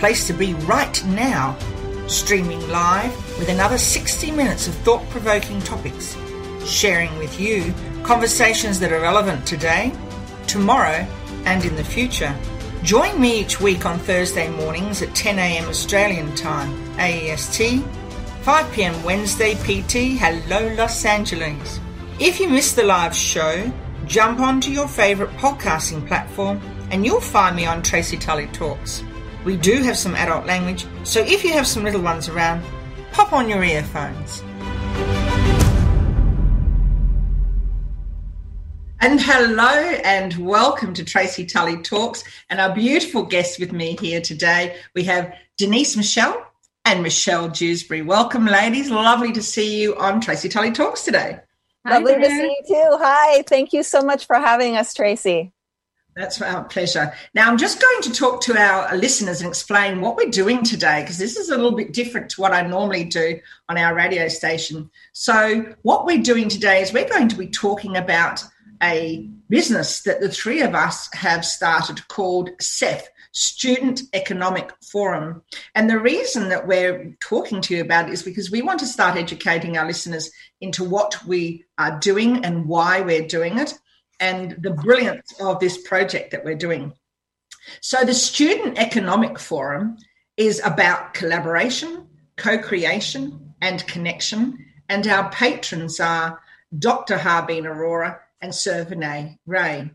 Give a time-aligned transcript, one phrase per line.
[0.00, 1.54] place to be right now.
[2.08, 6.16] Streaming live with another 60 minutes of thought provoking topics.
[6.64, 9.92] Sharing with you conversations that are relevant today,
[10.46, 11.06] tomorrow,
[11.44, 12.34] and in the future.
[12.82, 15.68] Join me each week on Thursday mornings at 10 a.m.
[15.68, 17.84] Australian time, AEST,
[18.40, 19.04] 5 p.m.
[19.04, 20.18] Wednesday PT.
[20.18, 21.78] Hello, Los Angeles.
[22.18, 23.70] If you missed the live show,
[24.06, 26.58] jump onto your favorite podcasting platform
[26.90, 29.04] and you'll find me on Tracy Tully Talks.
[29.42, 32.62] We do have some adult language, so if you have some little ones around,
[33.10, 34.42] pop on your earphones.
[39.00, 44.20] And hello and welcome to Tracy Tully Talks and our beautiful guests with me here
[44.20, 44.76] today.
[44.94, 46.46] We have Denise Michelle
[46.84, 48.04] and Michelle Jewsbury.
[48.04, 48.90] Welcome, ladies.
[48.90, 51.40] Lovely to see you on Tracy Tully Talks today.
[51.88, 52.98] Lovely to see you too.
[53.00, 53.40] Hi.
[53.48, 55.54] Thank you so much for having us, Tracy.
[56.20, 57.14] That's our pleasure.
[57.32, 61.00] Now, I'm just going to talk to our listeners and explain what we're doing today
[61.00, 64.28] because this is a little bit different to what I normally do on our radio
[64.28, 64.90] station.
[65.14, 68.44] So, what we're doing today is we're going to be talking about
[68.82, 75.42] a business that the three of us have started called SEF, Student Economic Forum.
[75.74, 78.86] And the reason that we're talking to you about it is because we want to
[78.86, 83.72] start educating our listeners into what we are doing and why we're doing it
[84.20, 86.92] and the brilliance of this project that we're doing.
[87.80, 89.96] So, the Student Economic Forum
[90.36, 94.66] is about collaboration, co creation, and connection.
[94.88, 96.40] And our patrons are
[96.76, 97.16] Dr.
[97.16, 99.90] Harbeen Arora and Sir Vinay Rai.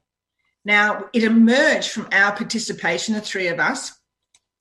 [0.64, 3.94] Now, it emerged from our participation, the three of us,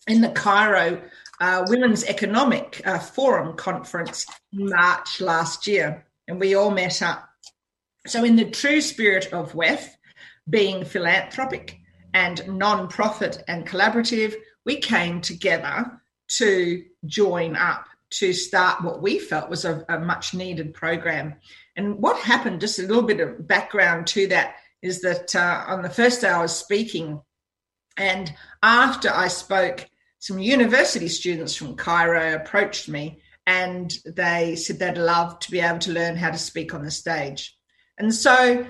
[0.06, 1.00] in the Cairo
[1.40, 7.28] uh, Women's Economic uh, Forum conference in March last year, and we all met up.
[8.06, 9.88] So, in the true spirit of WEF,
[10.48, 11.78] being philanthropic
[12.12, 14.34] and non-profit and collaborative,
[14.66, 20.34] we came together to join up to start what we felt was a, a much
[20.34, 21.34] needed program.
[21.76, 25.82] And what happened, just a little bit of background to that, is that uh, on
[25.82, 27.20] the first day I was speaking,
[27.96, 34.96] and after I spoke, some university students from Cairo approached me and they said they'd
[34.96, 37.53] love to be able to learn how to speak on the stage.
[37.98, 38.66] And so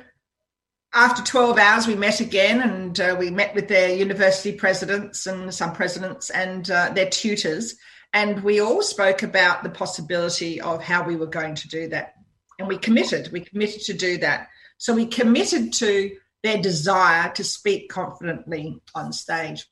[0.93, 5.53] after 12 hours, we met again and uh, we met with their university presidents and
[5.53, 7.75] some presidents and uh, their tutors.
[8.13, 12.15] And we all spoke about the possibility of how we were going to do that
[12.59, 13.33] and we committed.
[13.33, 14.49] We committed to do that.
[14.79, 19.67] So we committed to their desire to speak confidently on stage.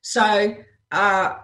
[0.00, 0.56] So
[0.90, 1.34] uh,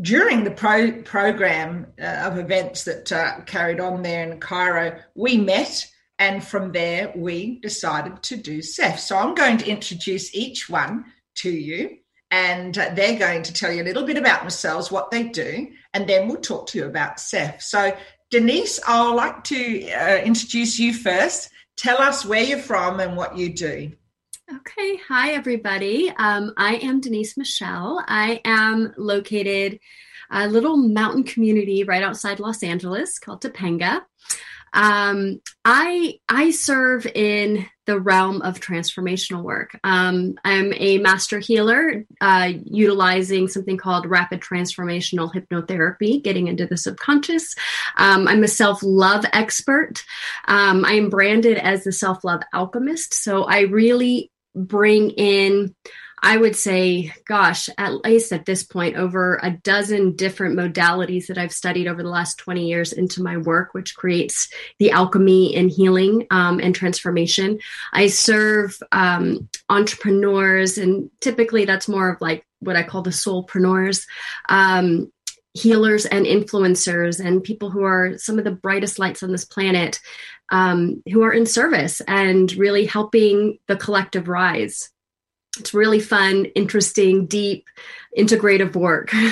[0.00, 5.36] during the pro- program uh, of events that uh, carried on there in Cairo, we
[5.36, 5.86] met.
[6.18, 9.00] And from there, we decided to do SEF.
[9.00, 11.98] So I'm going to introduce each one to you,
[12.30, 16.08] and they're going to tell you a little bit about themselves, what they do, and
[16.08, 17.62] then we'll talk to you about SEF.
[17.62, 17.96] So
[18.30, 21.50] Denise, I'd like to uh, introduce you first.
[21.76, 23.92] Tell us where you're from and what you do.
[24.52, 25.00] Okay.
[25.08, 26.10] Hi, everybody.
[26.10, 28.04] Um, I am Denise Michelle.
[28.06, 29.80] I am located
[30.30, 34.02] a little mountain community right outside Los Angeles called Topanga.
[34.74, 39.78] Um, I I serve in the realm of transformational work.
[39.84, 46.76] Um, I'm a master healer, uh, utilizing something called rapid transformational hypnotherapy, getting into the
[46.76, 47.54] subconscious.
[47.96, 50.04] Um, I'm a self love expert.
[50.48, 55.74] Um, I am branded as the self love alchemist, so I really bring in
[56.26, 61.36] I would say, gosh, at least at this point, over a dozen different modalities that
[61.36, 64.48] I've studied over the last 20 years into my work, which creates
[64.78, 67.58] the alchemy and healing um, and transformation.
[67.92, 74.06] I serve um, entrepreneurs, and typically that's more of like what I call the soulpreneurs.
[74.48, 75.12] Um,
[75.52, 80.00] healers and influencers and people who are some of the brightest lights on this planet
[80.48, 84.90] um, who are in service and really helping the collective rise
[85.58, 87.66] it's really fun, interesting, deep,
[88.16, 89.12] integrative work.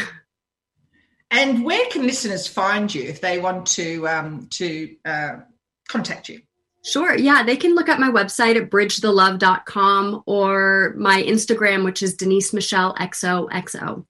[1.32, 5.36] And where can listeners find you if they want to um, to uh,
[5.88, 6.42] contact you?
[6.84, 7.16] Sure.
[7.16, 12.52] Yeah, they can look at my website at bridgethelove.com or my Instagram, which is Denise
[12.52, 14.04] Michelle XOXO.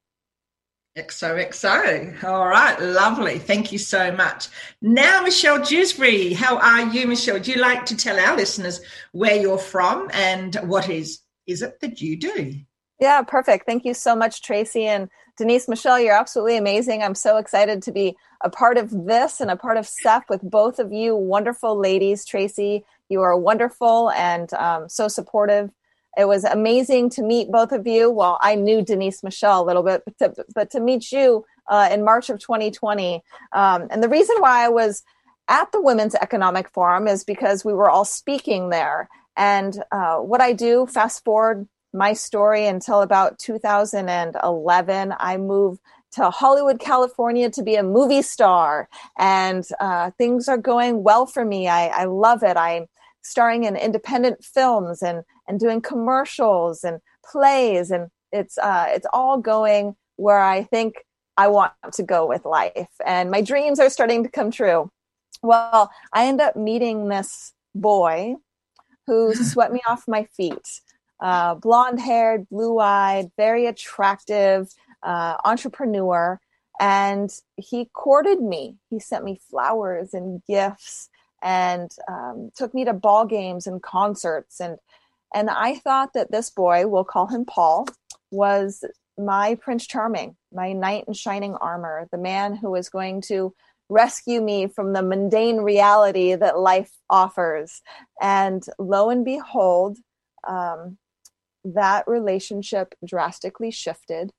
[0.97, 2.25] XOXO.
[2.25, 3.39] All right, lovely.
[3.39, 4.49] Thank you so much.
[4.81, 7.35] Now, Michelle Jewsbury, how are you, Michelle?
[7.35, 8.81] Would you like to tell our listeners
[9.13, 12.55] where you're from and what is is it that you do?
[13.01, 13.67] Yeah, perfect.
[13.67, 14.87] Thank you so much, Tracy.
[14.87, 17.03] And Denise Michelle, you're absolutely amazing.
[17.03, 20.43] I'm so excited to be a part of this and a part of SEF with
[20.43, 22.25] both of you wonderful ladies.
[22.25, 25.71] Tracy, you are wonderful and um, so supportive
[26.17, 28.11] It was amazing to meet both of you.
[28.11, 31.89] Well, I knew Denise Michelle a little bit, but to, but to meet you uh,
[31.91, 33.23] in March of 2020.
[33.53, 35.03] Um, and the reason why I was
[35.49, 39.09] at the Women's Economic Forum is because we were all speaking there.
[39.37, 45.81] And uh, what I do, fast forward my story until about 2011, I moved
[46.13, 48.89] to Hollywood, California to be a movie star.
[49.19, 51.69] And uh, things are going well for me.
[51.69, 52.57] I, I love it.
[52.57, 52.87] I'm
[53.23, 57.91] starring in independent films and, and doing commercials and plays.
[57.91, 60.97] And it's, uh, it's all going where I think
[61.37, 62.91] I want to go with life.
[63.05, 64.91] And my dreams are starting to come true.
[65.43, 68.37] Well, I end up meeting this boy
[69.07, 70.81] who swept me off my feet.
[71.21, 74.69] Uh, blonde haired, blue eyed, very attractive
[75.03, 76.41] uh, entrepreneur.
[76.81, 78.77] And he courted me.
[78.91, 81.09] He sent me flowers and gifts
[81.41, 84.61] and um, took me to ball games and concerts.
[84.61, 84.79] And,
[85.33, 87.87] and I thought that this boy, we'll call him Paul,
[88.31, 88.85] was
[89.19, 93.55] my Prince Charming, my knight in shining armor, the man who was going to
[93.89, 97.83] rescue me from the mundane reality that life offers.
[98.21, 99.99] And lo and behold,
[100.47, 100.99] um,
[101.65, 104.33] that relationship drastically shifted.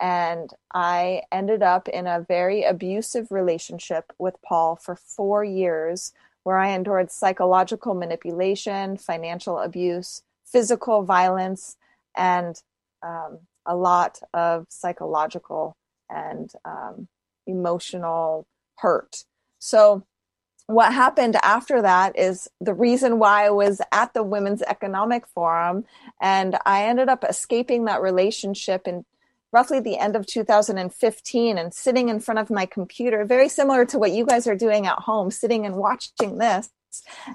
[0.00, 6.12] And I ended up in a very abusive relationship with Paul for four years,
[6.42, 11.76] where I endured psychological manipulation, financial abuse, physical violence,
[12.16, 12.60] and
[13.02, 15.76] um, a lot of psychological
[16.10, 17.06] and um,
[17.46, 18.46] emotional
[18.76, 19.24] hurt.
[19.58, 20.04] So,
[20.66, 25.84] what happened after that is the reason why I was at the Women's Economic Forum,
[26.20, 29.04] and I ended up escaping that relationship in
[29.52, 33.98] roughly the end of 2015 and sitting in front of my computer, very similar to
[33.98, 36.70] what you guys are doing at home, sitting and watching this.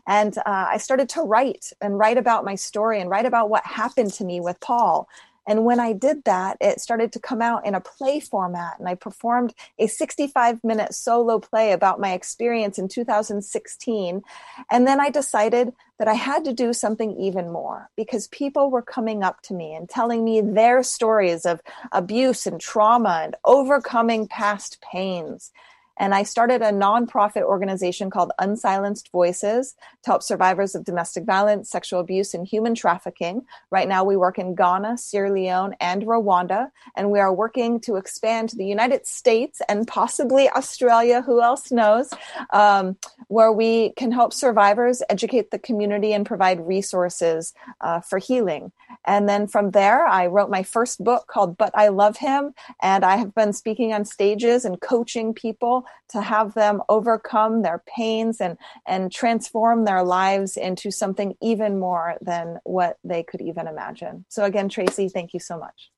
[0.08, 3.66] And uh, I started to write and write about my story and write about what
[3.66, 5.08] happened to me with Paul
[5.48, 8.78] and when I did that, it started to come out in a play format.
[8.78, 14.22] And I performed a 65 minute solo play about my experience in 2016.
[14.70, 18.82] And then I decided that I had to do something even more because people were
[18.82, 21.62] coming up to me and telling me their stories of
[21.94, 25.52] abuse and trauma and overcoming past pains.
[26.00, 31.70] And I started a nonprofit organization called Unsilenced Voices to help survivors of domestic violence,
[31.70, 33.46] sexual abuse, and human trafficking.
[33.72, 36.72] Right now, we work in Ghana, Sierra Leone, and Rwanda.
[36.96, 41.72] And we are working to expand to the United States and possibly Australia, who else
[41.72, 42.14] knows,
[42.54, 42.96] um,
[43.28, 48.72] where we can help survivors educate the community and provide resources uh, for healing.
[49.06, 52.54] And then from there, I wrote my first book called But I Love Him.
[52.82, 57.84] And I have been speaking on stages and coaching people to have them overcome their
[57.96, 58.58] pains and,
[58.88, 64.26] and transform their lives into something even more than what they could even imagine.
[64.30, 65.90] So, again, Tracy, thank you so much.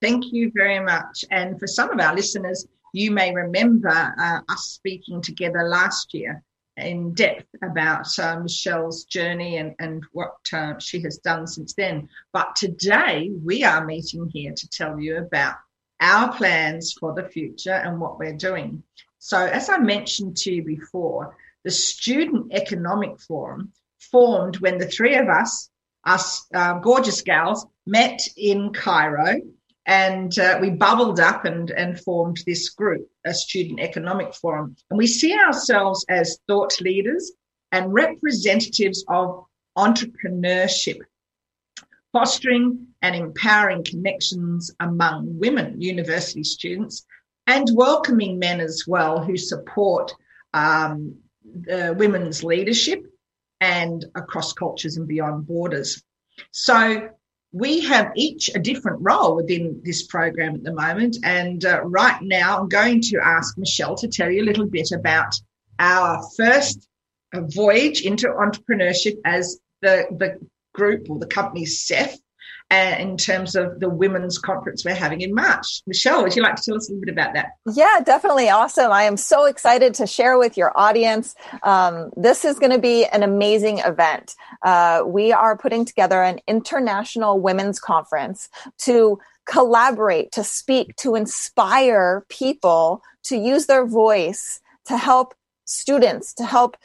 [0.00, 1.24] Thank you very much.
[1.30, 6.42] And for some of our listeners, you may remember uh, us speaking together last year
[6.76, 12.08] in depth about uh, Michelle's journey and, and what uh, she has done since then.
[12.32, 15.56] But today we are meeting here to tell you about
[16.00, 18.82] our plans for the future and what we're doing.
[19.28, 25.16] So, as I mentioned to you before, the Student Economic Forum formed when the three
[25.16, 25.68] of us,
[26.02, 29.42] us uh, gorgeous gals, met in Cairo
[29.84, 34.74] and uh, we bubbled up and, and formed this group, a Student Economic Forum.
[34.88, 37.30] And we see ourselves as thought leaders
[37.70, 39.44] and representatives of
[39.76, 41.00] entrepreneurship,
[42.12, 47.04] fostering and empowering connections among women university students
[47.48, 50.14] and welcoming men as well who support
[50.52, 51.16] um,
[51.66, 53.02] women's leadership
[53.60, 56.02] and across cultures and beyond borders.
[56.52, 57.08] So
[57.52, 61.16] we have each a different role within this program at the moment.
[61.24, 64.92] And uh, right now, I'm going to ask Michelle to tell you a little bit
[64.92, 65.34] about
[65.78, 66.86] our first
[67.34, 70.38] uh, voyage into entrepreneurship as the, the
[70.74, 72.14] group or the company SEF
[72.70, 75.82] uh, in terms of the women's conference we're having in March.
[75.86, 77.52] Michelle, would you like to tell us a little bit about that?
[77.72, 78.50] Yeah, definitely.
[78.50, 78.92] Awesome.
[78.92, 81.34] I am so excited to share with your audience.
[81.62, 84.34] Um, this is going to be an amazing event.
[84.62, 88.48] Uh, we are putting together an international women's conference
[88.78, 95.34] to collaborate, to speak, to inspire people to use their voice to help
[95.64, 96.76] students, to help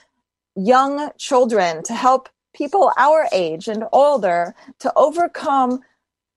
[0.55, 5.81] young children, to help people our age and older to overcome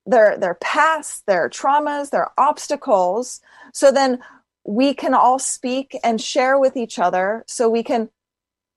[0.06, 3.40] their their past, their traumas, their obstacles
[3.73, 4.20] so then
[4.64, 8.11] we can all speak and share with each other so we can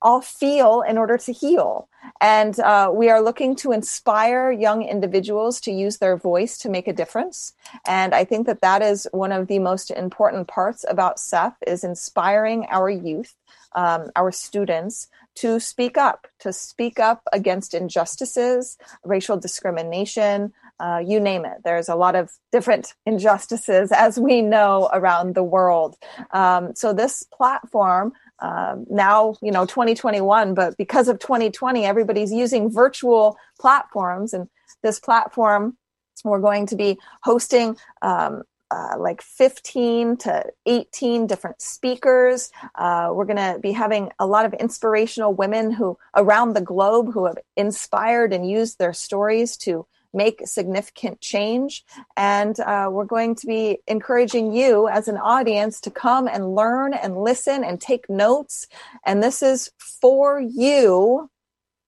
[0.02, 1.90] all feel in order to heal.
[2.22, 6.88] And uh, we are looking to inspire young individuals to use their voice to make
[6.88, 7.54] a difference.
[7.86, 11.84] And I think that that is one of the most important parts about SEF is
[11.84, 13.36] inspiring our youth,
[13.74, 21.20] um, our students to speak up, to speak up against injustices, racial discrimination, uh, you
[21.20, 21.58] name it.
[21.64, 25.96] There's a lot of different injustices, as we know, around the world.
[26.32, 32.72] Um, so this platform um, now you know 2021 but because of 2020 everybody's using
[32.72, 34.48] virtual platforms and
[34.82, 35.78] this platform
[36.24, 42.52] we're going to be hosting um, uh, like 15 to 18 different speakers.
[42.76, 47.14] Uh, we're going to be having a lot of inspirational women who around the globe
[47.14, 51.86] who have inspired and used their stories to make significant change.
[52.18, 56.94] And uh, we're going to be encouraging you as an audience to come and learn
[56.94, 58.68] and listen and take notes.
[59.06, 59.72] And this is
[60.02, 61.30] for you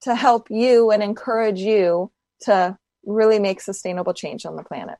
[0.01, 2.11] to help you and encourage you
[2.41, 4.97] to really make sustainable change on the planet.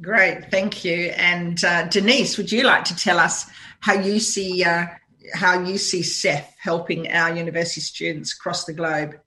[0.00, 1.12] Great, thank you.
[1.16, 3.46] And uh, Denise, would you like to tell us
[3.80, 4.86] how you see uh,
[5.34, 9.18] how you see SEF helping our university students across the globe?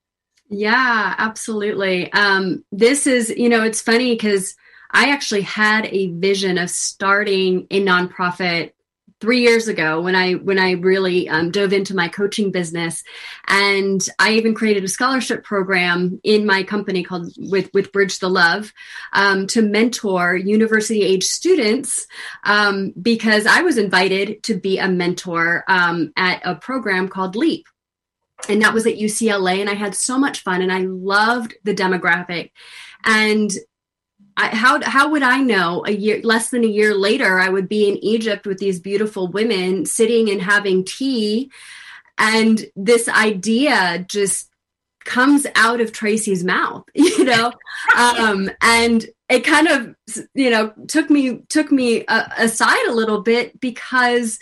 [0.49, 2.11] Yeah, absolutely.
[2.13, 4.55] Um, this is, you know, it's funny because
[4.91, 8.71] I actually had a vision of starting a nonprofit
[9.23, 13.05] three years ago when I when I really um, dove into my coaching business,
[13.47, 18.29] and I even created a scholarship program in my company called with with Bridge the
[18.29, 18.73] Love
[19.13, 22.05] um, to mentor university age students
[22.43, 27.65] um, because I was invited to be a mentor um, at a program called Leap.
[28.49, 31.73] And that was at UCLA and I had so much fun and I loved the
[31.73, 32.51] demographic.
[33.05, 33.49] And
[34.35, 37.69] I, how how would I know a year less than a year later I would
[37.69, 41.51] be in Egypt with these beautiful women sitting and having tea?
[42.17, 44.49] And this idea just
[45.03, 47.51] comes out of Tracy's mouth you know?
[47.95, 49.95] Um, and it kind of
[50.33, 54.39] you know took me took me uh, aside a little bit because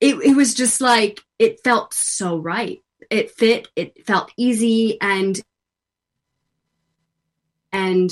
[0.00, 2.80] it, it was just like it felt so right.
[3.10, 5.40] It fit it felt easy and
[7.72, 8.10] and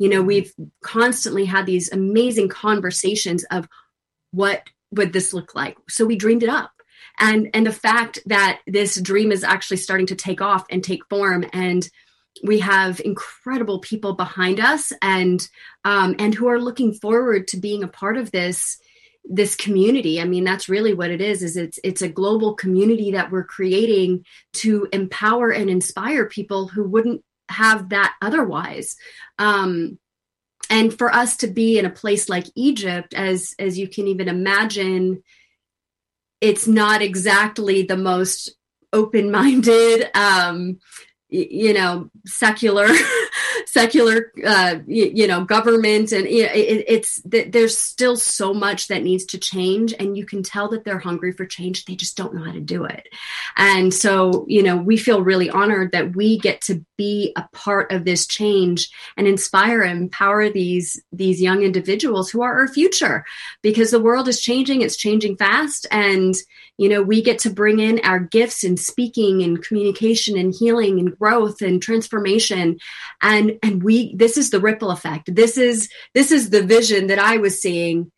[0.00, 0.52] you know we've
[0.82, 3.68] constantly had these amazing conversations of
[4.32, 5.76] what would this look like?
[5.88, 6.72] So we dreamed it up.
[7.18, 11.06] And and the fact that this dream is actually starting to take off and take
[11.08, 11.88] form and
[12.44, 15.46] we have incredible people behind us and
[15.84, 18.78] um, and who are looking forward to being a part of this
[19.24, 20.18] this community.
[20.18, 23.44] I mean that's really what it is is it's it's a global community that we're
[23.44, 28.96] creating to empower and inspire people who wouldn't have that otherwise.
[29.38, 29.98] Um
[30.70, 34.28] and for us to be in a place like egypt as as you can even
[34.28, 35.22] imagine
[36.40, 38.54] it's not exactly the most
[38.92, 40.78] open-minded um
[41.28, 42.88] you know secular
[43.72, 49.24] secular uh, you, you, know government and it, it's there's still so much that needs
[49.24, 51.84] to change and you can tell that they're hungry for change.
[51.84, 53.08] They just don't know how to do it.
[53.56, 57.92] And so you know we feel really honored that we get to be a part
[57.92, 63.24] of this change and inspire and empower these these young individuals who are our future
[63.62, 64.82] because the world is changing.
[64.82, 66.34] It's changing fast and
[66.80, 70.98] you know we get to bring in our gifts in speaking and communication and healing
[70.98, 72.78] and growth and transformation.
[73.20, 75.34] And and we this is the ripple effect.
[75.34, 78.10] This is this is the vision that i was seeing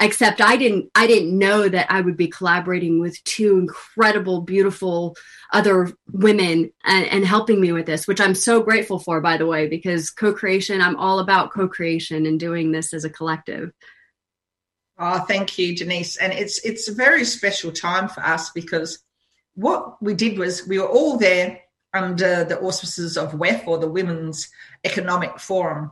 [0.00, 5.16] except i didn't i didn't know that i would be collaborating with two incredible beautiful
[5.52, 9.46] other women and, and helping me with this which i'm so grateful for by the
[9.46, 13.70] way because co-creation i'm all about co-creation and doing this as a collective
[15.04, 16.16] Oh, thank you, Denise.
[16.16, 19.00] And it's it's a very special time for us because
[19.54, 21.58] what we did was we were all there
[21.92, 24.48] under the auspices of WEF or the Women's
[24.84, 25.90] Economic Forum,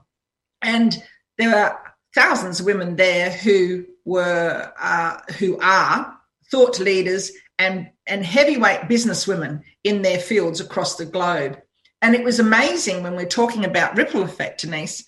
[0.62, 1.02] and
[1.38, 1.76] there were
[2.14, 6.16] thousands of women there who were uh, who are
[6.48, 11.60] thought leaders and and heavyweight businesswomen in their fields across the globe.
[12.00, 15.04] And it was amazing when we're talking about ripple effect, Denise,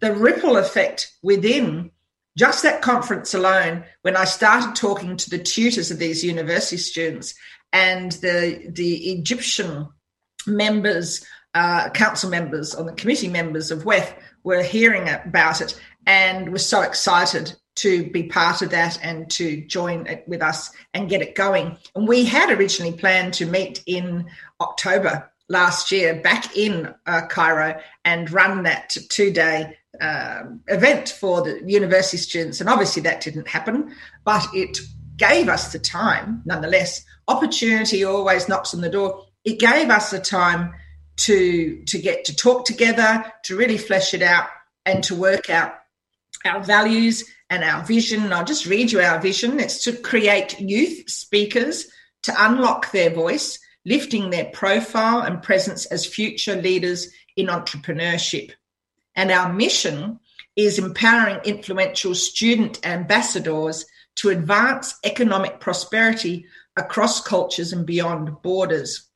[0.00, 1.92] the ripple effect within
[2.36, 7.34] just that conference alone, when I started talking to the tutors of these university students
[7.72, 9.88] and the the Egyptian
[10.46, 11.24] members,
[11.54, 16.58] uh, council members, on the committee members of WEF were hearing about it and were
[16.58, 21.22] so excited to be part of that and to join it with us and get
[21.22, 21.76] it going.
[21.94, 24.26] And we had originally planned to meet in
[24.60, 31.42] October last year back in uh, Cairo and run that two day uh, event for
[31.42, 32.60] the university students.
[32.60, 34.78] And obviously that didn't happen, but it
[35.16, 37.04] gave us the time, nonetheless.
[37.28, 39.24] Opportunity always knocks on the door.
[39.44, 40.74] It gave us the time
[41.16, 44.48] to to get to talk together, to really flesh it out,
[44.84, 45.74] and to work out
[46.44, 48.32] our values and our vision.
[48.32, 49.60] I'll just read you our vision.
[49.60, 51.86] It's to create youth speakers
[52.24, 58.52] to unlock their voice, lifting their profile and presence as future leaders in entrepreneurship.
[59.16, 60.20] And our mission
[60.56, 63.84] is empowering influential student ambassadors
[64.16, 69.08] to advance economic prosperity across cultures and beyond borders.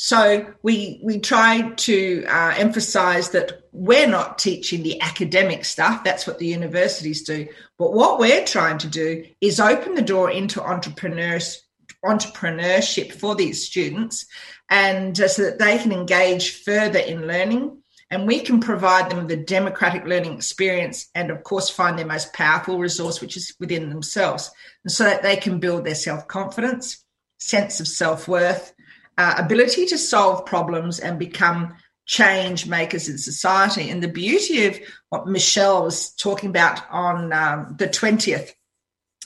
[0.00, 6.04] So we we try to uh, emphasize that we're not teaching the academic stuff.
[6.04, 7.48] That's what the universities do.
[7.78, 11.62] But what we're trying to do is open the door into entrepreneurs
[12.04, 14.24] entrepreneurship for these students,
[14.70, 17.82] and uh, so that they can engage further in learning.
[18.10, 22.06] And we can provide them with a democratic learning experience and, of course, find their
[22.06, 24.50] most powerful resource, which is within themselves,
[24.84, 27.04] and so that they can build their self confidence,
[27.38, 28.72] sense of self worth,
[29.18, 31.74] uh, ability to solve problems and become
[32.06, 33.90] change makers in society.
[33.90, 38.52] And the beauty of what Michelle was talking about on um, the 20th,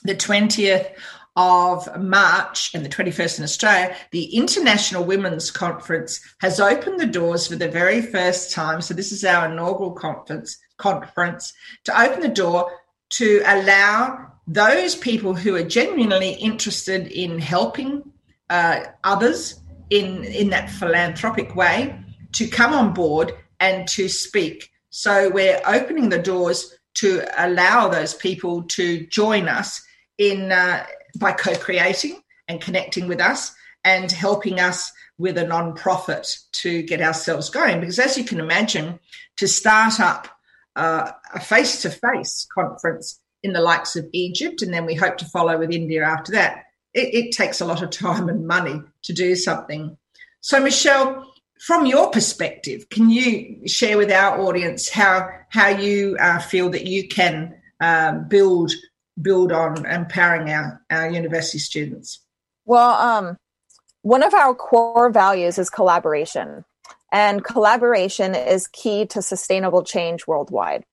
[0.02, 0.90] the 20th
[1.34, 7.46] of March and the 21st in Australia, the International Women's Conference has opened the doors
[7.46, 8.80] for the very first time.
[8.82, 11.52] So this is our inaugural conference conference
[11.84, 12.70] to open the door
[13.10, 18.02] to allow those people who are genuinely interested in helping
[18.50, 19.60] uh, others
[19.90, 21.98] in in that philanthropic way
[22.32, 24.70] to come on board and to speak.
[24.90, 29.80] So we're opening the doors to allow those people to join us
[30.18, 30.84] in uh,
[31.18, 33.54] by co-creating and connecting with us
[33.84, 37.80] and helping us with a non-profit to get ourselves going.
[37.80, 38.98] Because as you can imagine,
[39.36, 40.28] to start up
[40.76, 45.58] uh, a face-to-face conference in the likes of Egypt, and then we hope to follow
[45.58, 46.64] with India after that,
[46.94, 49.96] it, it takes a lot of time and money to do something.
[50.40, 56.40] So, Michelle, from your perspective, can you share with our audience how how you uh,
[56.40, 58.72] feel that you can um, build
[59.20, 62.20] build on empowering our, our university students?
[62.64, 63.36] Well, um,
[64.02, 66.64] one of our core values is collaboration,
[67.12, 70.84] and collaboration is key to sustainable change worldwide.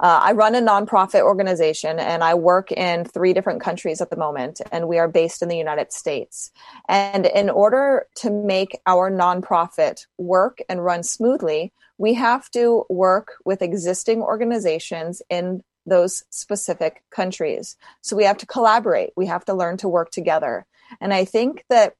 [0.00, 4.16] Uh, I run a nonprofit organization and I work in three different countries at the
[4.16, 6.50] moment, and we are based in the United States.
[6.88, 13.34] And in order to make our nonprofit work and run smoothly, we have to work
[13.44, 17.76] with existing organizations in those specific countries.
[18.00, 20.66] So we have to collaborate, we have to learn to work together.
[21.00, 21.94] And I think that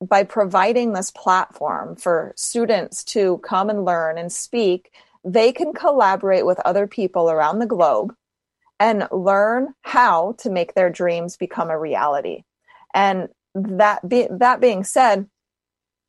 [0.00, 4.92] by providing this platform for students to come and learn and speak,
[5.24, 8.14] they can collaborate with other people around the globe
[8.78, 12.44] and learn how to make their dreams become a reality.
[12.94, 15.28] And that be, that being said,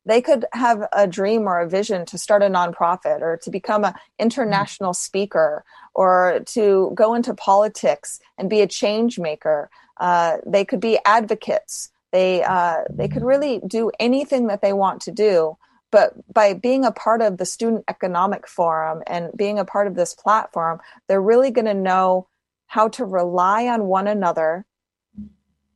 [0.08, 3.84] they could have a dream or a vision to start a nonprofit or to become
[3.84, 9.68] an international speaker or to go into politics and be a change maker.
[9.98, 11.90] Uh, they could be advocates.
[12.10, 15.58] They uh, they could really do anything that they want to do
[15.90, 19.94] but by being a part of the student economic forum and being a part of
[19.94, 22.26] this platform they're really going to know
[22.66, 24.64] how to rely on one another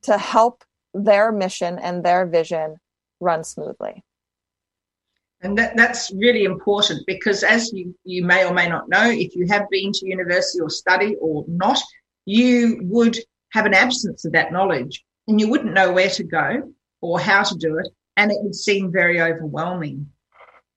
[0.01, 2.79] to help their mission and their vision
[3.19, 4.03] run smoothly
[5.43, 9.35] and that, that's really important because as you, you may or may not know if
[9.35, 11.79] you have been to university or study or not
[12.25, 13.17] you would
[13.51, 17.43] have an absence of that knowledge and you wouldn't know where to go or how
[17.43, 20.09] to do it and it would seem very overwhelming.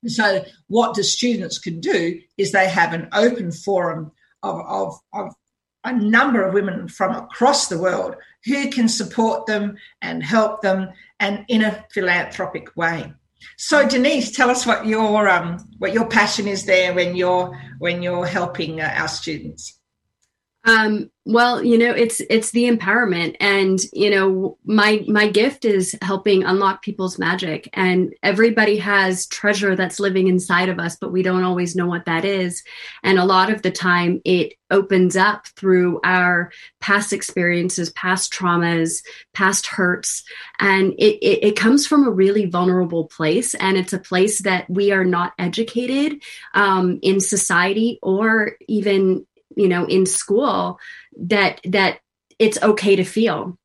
[0.06, 5.34] So, what the students can do is they have an open forum of, of, of
[5.84, 10.90] a number of women from across the world who can support them and help them
[11.18, 13.12] and in a philanthropic way.
[13.56, 18.02] So Denise, tell us what your um, what your passion is there when you're when
[18.02, 19.78] you're helping uh, our students.
[20.66, 25.96] Um, well, you know, it's it's the empowerment, and you know, my my gift is
[26.02, 27.68] helping unlock people's magic.
[27.72, 32.06] And everybody has treasure that's living inside of us, but we don't always know what
[32.06, 32.64] that is.
[33.04, 36.50] And a lot of the time, it opens up through our
[36.80, 40.24] past experiences, past traumas, past hurts,
[40.58, 43.54] and it, it, it comes from a really vulnerable place.
[43.54, 46.22] And it's a place that we are not educated
[46.54, 49.26] um, in society or even
[49.56, 50.78] you know in school
[51.18, 51.98] that that
[52.38, 53.58] it's okay to feel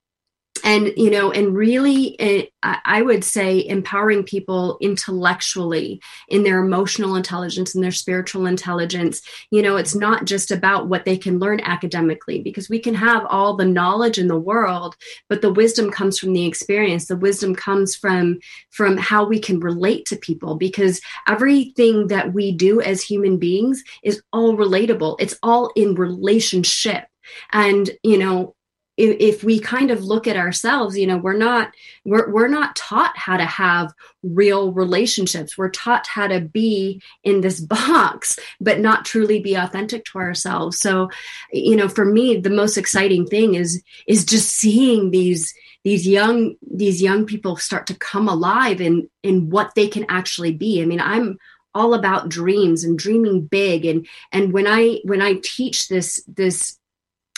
[0.63, 6.63] and you know and really eh, it, i would say empowering people intellectually in their
[6.63, 9.21] emotional intelligence and their spiritual intelligence.
[9.51, 13.25] You know it's not just about what they can learn academically because we can have
[13.25, 14.95] all the knowledge in the world
[15.29, 17.05] but the wisdom comes from the experience.
[17.05, 22.51] The wisdom comes from from how we can relate to people because everything that we
[22.51, 25.15] do as human beings is all relatable.
[25.19, 27.05] It's all in relationship.
[27.51, 28.55] And you know
[28.97, 31.73] if, we kind of look at ourselves you know we're not
[32.05, 35.57] we're, we're not taught how to have real relationships.
[35.57, 40.79] We're taught how to be in this box but not truly be authentic to ourselves.
[40.79, 41.09] So
[41.51, 46.55] you know for me the most exciting thing is is just seeing these these young
[46.61, 50.81] these young people start to come alive in in what they can actually be.
[50.81, 51.37] I mean i'm
[51.73, 53.85] all about dreams and dreaming big.
[53.85, 56.77] And and when i when i teach this this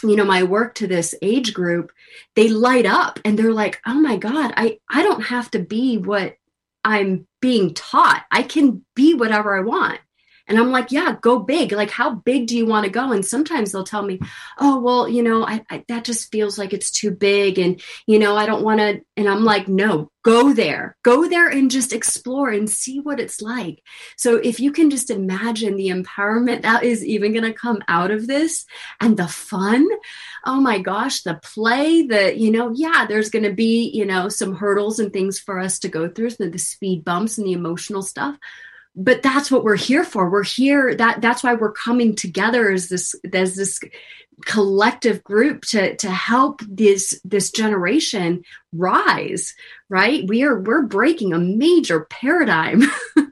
[0.03, 1.91] you know my work to this age group
[2.35, 5.97] they light up and they're like oh my god i i don't have to be
[5.97, 6.37] what
[6.83, 8.23] i'm being taught.
[8.31, 9.99] I can be whatever i want
[10.47, 11.71] and I'm like, yeah, go big.
[11.71, 13.11] Like, how big do you want to go?
[13.11, 14.19] And sometimes they'll tell me,
[14.59, 17.59] oh, well, you know, I, I that just feels like it's too big.
[17.59, 19.01] And, you know, I don't want to.
[19.15, 23.41] And I'm like, no, go there, go there and just explore and see what it's
[23.41, 23.81] like.
[24.17, 28.11] So if you can just imagine the empowerment that is even going to come out
[28.11, 28.65] of this
[28.99, 29.87] and the fun,
[30.45, 34.27] oh my gosh, the play, the, you know, yeah, there's going to be, you know,
[34.27, 37.53] some hurdles and things for us to go through, so the speed bumps and the
[37.53, 38.37] emotional stuff
[38.95, 40.29] but that's what we're here for.
[40.29, 43.79] We're here that that's why we're coming together as this as this
[44.45, 49.53] collective group to to help this this generation rise
[49.89, 50.27] right?
[50.27, 52.83] We are we're breaking a major paradigm.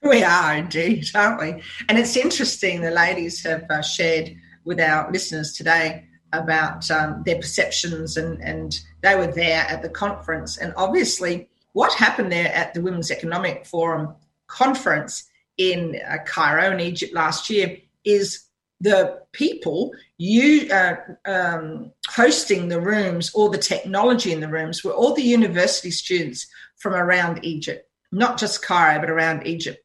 [0.00, 1.62] We are indeed aren't we?
[1.88, 4.30] And it's interesting the ladies have uh, shared
[4.64, 9.88] with our listeners today about um, their perceptions and and they were there at the
[9.88, 10.56] conference.
[10.56, 14.14] And obviously what happened there at the women's economic forum
[14.48, 15.24] conference
[15.56, 18.44] in uh, Cairo in Egypt last year is
[18.80, 24.92] the people you uh, um, hosting the rooms or the technology in the rooms were
[24.92, 29.78] all the university students from around Egypt, not just Cairo, but around Egypt.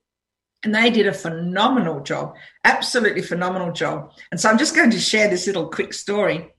[0.63, 4.11] And they did a phenomenal job, absolutely phenomenal job.
[4.31, 6.52] And so I'm just going to share this little quick story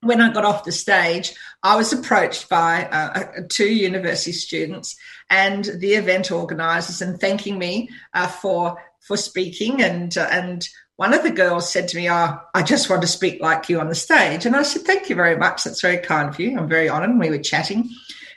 [0.00, 4.96] when I got off the stage, I was approached by uh, uh, two university students
[5.28, 9.82] and the event organisers and thanking me uh, for for speaking.
[9.82, 13.08] And uh, and one of the girls said to me, "Oh, I just want to
[13.08, 15.64] speak like you on the stage." And I said, "Thank you very much.
[15.64, 16.56] That's very kind of you.
[16.56, 17.90] I'm very honoured." And we were chatting,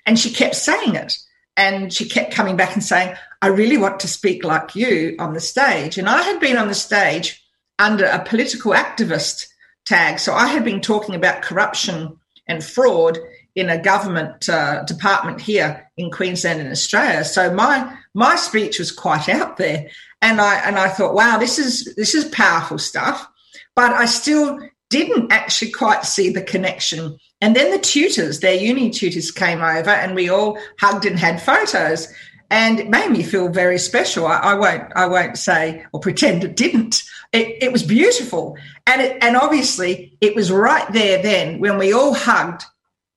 [0.06, 1.18] and she kept saying it,
[1.56, 5.34] and she kept coming back and saying, "I really want to speak like you on
[5.34, 7.44] the stage." And I had been on the stage
[7.78, 9.48] under a political activist
[9.86, 10.20] tag.
[10.20, 12.18] So I had been talking about corruption
[12.48, 13.18] and fraud
[13.56, 17.24] in a government uh, department here in Queensland and Australia.
[17.24, 19.90] So my my speech was quite out there,
[20.22, 23.28] and I and I thought, wow, this is this is powerful stuff.
[23.76, 27.18] But I still didn't actually quite see the connection.
[27.40, 31.42] And then the tutors, their uni tutors, came over, and we all hugged and had
[31.42, 32.14] photos
[32.52, 34.28] and it made me feel very special.
[34.28, 37.02] I, I, won't I won't say or pretend it didn't.
[37.32, 41.94] It, it was beautiful, and it, and obviously it was right there then when we
[41.94, 42.64] all hugged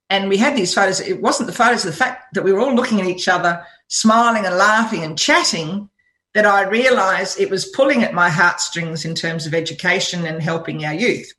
[0.09, 1.01] and we had these photos.
[1.01, 4.47] It wasn't the photos; the fact that we were all looking at each other, smiling
[4.47, 5.91] and laughing and chatting.
[6.35, 10.85] That I realised it was pulling at my heartstrings in terms of education and helping
[10.85, 11.33] our youth.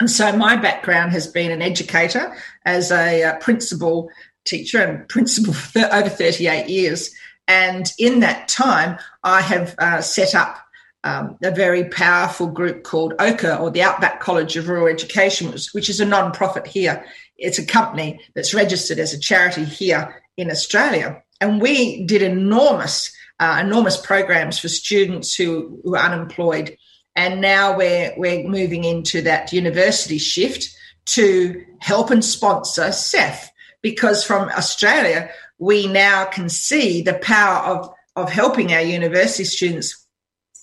[0.00, 4.10] And so my background has been an educator as a uh, principal
[4.44, 7.10] teacher and principal for over 38 years.
[7.48, 10.58] And in that time, I have uh, set up
[11.04, 15.90] um, a very powerful group called OCA, or the Outback College of Rural Education, which
[15.90, 17.04] is a non-profit here.
[17.36, 21.22] It's a company that's registered as a charity here in Australia.
[21.40, 26.76] And we did enormous, uh, enormous programs for students who, who are unemployed.
[27.16, 30.68] And now we're, we're moving into that university shift
[31.04, 33.50] to help and sponsor SEF,
[33.82, 40.06] because from Australia, we now can see the power of, of helping our university students.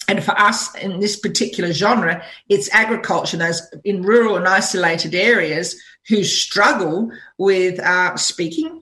[0.07, 5.79] And for us in this particular genre, it's agriculture, those in rural and isolated areas
[6.07, 8.81] who struggle with uh, speaking,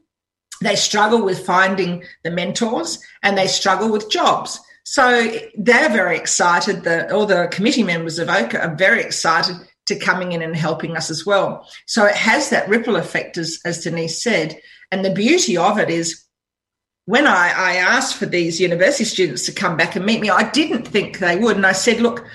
[0.61, 4.59] they struggle with finding the mentors, and they struggle with jobs.
[4.83, 6.83] So they're very excited.
[6.83, 10.95] The, all the committee members of OCA are very excited to coming in and helping
[10.95, 11.67] us as well.
[11.85, 14.59] So it has that ripple effect, as, as Denise said.
[14.91, 16.23] And the beauty of it is
[17.05, 20.49] when I, I asked for these university students to come back and meet me, I
[20.51, 21.55] didn't think they would.
[21.55, 22.25] And I said, look,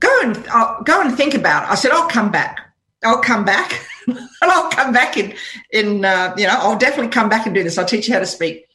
[0.00, 1.70] go and I'll, go and think about it.
[1.70, 2.60] I said, I'll come back.
[3.04, 3.86] I'll come back.
[4.06, 5.34] and I'll come back in,
[5.70, 7.76] in uh, you know, I'll definitely come back and do this.
[7.76, 8.66] I'll teach you how to speak.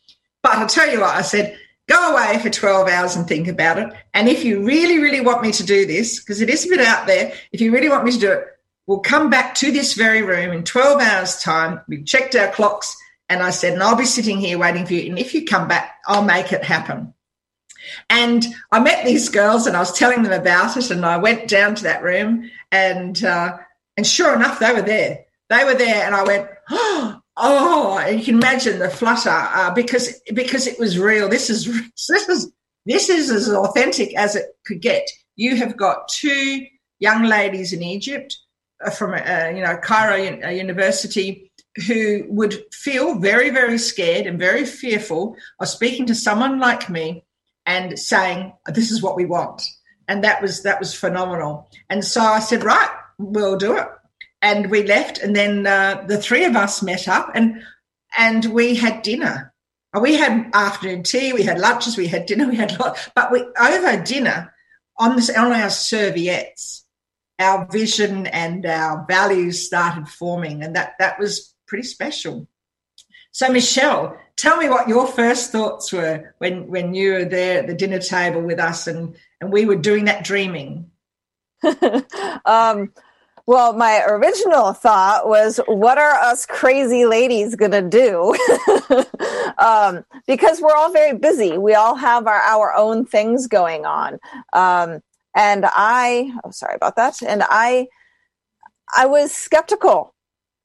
[0.44, 3.80] But I'll tell you what, I said, go away for 12 hours and think about
[3.80, 3.94] it.
[4.14, 6.82] And if you really, really want me to do this, because it is a bit
[6.82, 8.46] out there, if you really want me to do it,
[8.86, 11.82] we'll come back to this very room in 12 hours' time.
[11.88, 12.96] We've checked our clocks.
[13.30, 15.10] And I said, and I'll be sitting here waiting for you.
[15.10, 17.14] And if you come back, I'll make it happen.
[18.10, 20.92] And I met these girls and I was telling them about it.
[20.92, 23.58] And I went down to that room and, uh,
[23.98, 25.26] and sure enough, they were there.
[25.50, 26.06] They were there.
[26.06, 31.00] And I went, oh, oh you can imagine the flutter uh, because, because it was
[31.00, 31.30] real.
[31.30, 31.66] This is,
[32.10, 32.52] this is,
[32.86, 35.08] this is as authentic as it could get.
[35.36, 36.66] You have got two
[37.00, 38.36] young ladies in Egypt
[38.84, 41.52] uh, from, uh, you know, Cairo uh, University
[41.86, 47.24] who would feel very, very scared and very fearful of speaking to someone like me
[47.66, 49.62] and saying, "This is what we want,"
[50.08, 51.70] and that was that was phenomenal.
[51.90, 53.88] And so I said, "Right, we'll do it."
[54.42, 57.64] And we left, and then uh, the three of us met up, and
[58.18, 59.54] and we had dinner.
[60.00, 62.98] We had afternoon tea, we had lunches, we had dinner, we had lot.
[63.16, 64.54] But we over dinner
[64.98, 66.86] on this on our serviettes,
[67.40, 72.48] our vision and our values started forming, and that that was pretty special.
[73.38, 77.68] So, Michelle, tell me what your first thoughts were when, when you were there at
[77.68, 80.90] the dinner table with us and, and we were doing that dreaming.
[82.46, 82.92] um,
[83.48, 88.36] well, my original thought was, what are us crazy ladies going to do?
[89.58, 91.58] um, because we're all very busy.
[91.58, 94.20] We all have our, our own things going on.
[94.52, 95.00] Um,
[95.34, 97.22] and I, oh, sorry about that.
[97.22, 97.88] And I,
[98.96, 100.14] I was skeptical,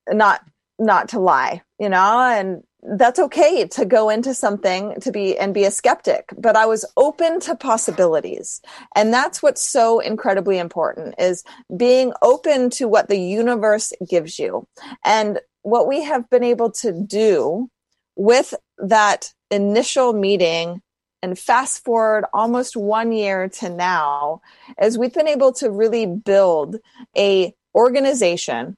[0.09, 0.41] not
[0.79, 5.55] not to lie, you know, and that's okay to go into something to be and
[5.55, 8.61] be a skeptic but i was open to possibilities.
[8.95, 11.45] And that's what's so incredibly important is
[11.77, 14.67] being open to what the universe gives you.
[15.05, 17.69] And what we have been able to do
[18.17, 20.83] with that initial meeting
[21.23, 24.41] and fast forward almost one year to now
[24.81, 26.77] is we've been able to really build
[27.17, 28.77] a organization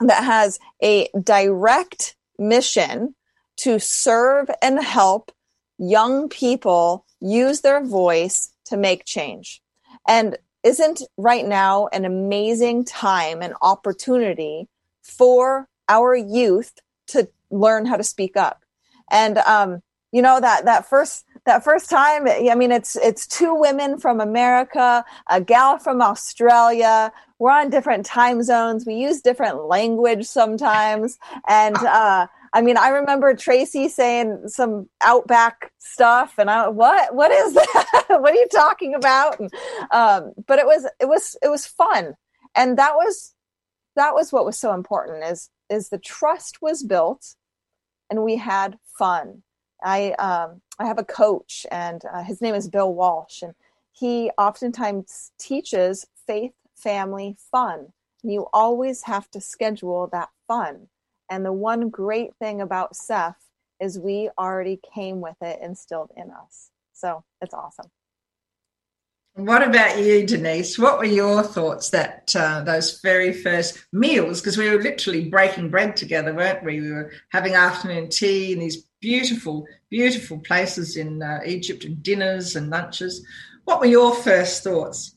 [0.00, 3.14] that has a direct mission
[3.58, 5.32] to serve and help
[5.78, 9.62] young people use their voice to make change.
[10.06, 14.68] And isn't right now an amazing time and opportunity
[15.02, 16.72] for our youth
[17.08, 18.62] to learn how to speak up?
[19.10, 23.52] And um, you know that that first that first time i mean it's it's two
[23.52, 28.86] women from america a gal from australia we're on different time zones.
[28.86, 31.18] We use different language sometimes.
[31.48, 37.32] And uh, I mean, I remember Tracy saying some outback stuff, and I what what
[37.32, 38.04] is that?
[38.08, 39.40] what are you talking about?
[39.40, 39.50] And,
[39.90, 42.14] um, but it was it was it was fun,
[42.54, 43.34] and that was
[43.96, 47.34] that was what was so important is is the trust was built,
[48.08, 49.42] and we had fun.
[49.82, 53.54] I um, I have a coach, and uh, his name is Bill Walsh, and
[53.90, 57.88] he oftentimes teaches faith family fun.
[58.22, 60.86] You always have to schedule that fun.
[61.30, 63.36] And the one great thing about SEF
[63.80, 66.70] is we already came with it instilled in us.
[66.92, 67.90] So it's awesome.
[69.36, 70.78] What about you, Denise?
[70.78, 74.40] What were your thoughts that uh, those very first meals?
[74.40, 76.80] Because we were literally breaking bread together, weren't we?
[76.80, 82.54] We were having afternoon tea in these beautiful, beautiful places in uh, Egypt and dinners
[82.54, 83.26] and lunches.
[83.64, 85.16] What were your first thoughts?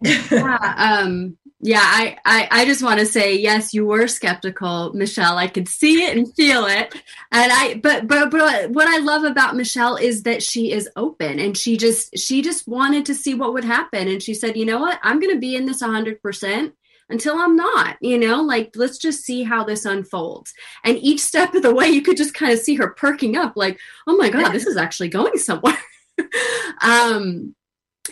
[0.00, 5.36] yeah, um, yeah, I, I, I just want to say, yes, you were skeptical, Michelle.
[5.36, 6.94] I could see it and feel it.
[7.32, 11.38] And I, but, but, but what I love about Michelle is that she is open
[11.38, 14.08] and she just, she just wanted to see what would happen.
[14.08, 15.00] And she said, you know what?
[15.02, 16.72] I'm going to be in this hundred percent
[17.10, 20.54] until I'm not, you know, like let's just see how this unfolds.
[20.82, 23.52] And each step of the way, you could just kind of see her perking up,
[23.54, 25.76] like, oh my God, this is actually going somewhere.
[26.80, 27.54] um,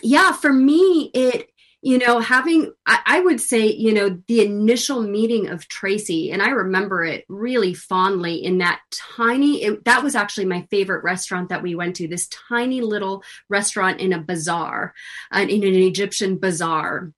[0.03, 1.49] yeah, for me, it
[1.81, 6.41] you know, having, I, I, would say, you know, the initial meeting of Tracy, and
[6.41, 11.49] I remember it really fondly in that tiny, it, that was actually my favorite restaurant
[11.49, 14.93] that we went to, this tiny little restaurant in a bazaar,
[15.33, 17.13] uh, in an Egyptian bazaar.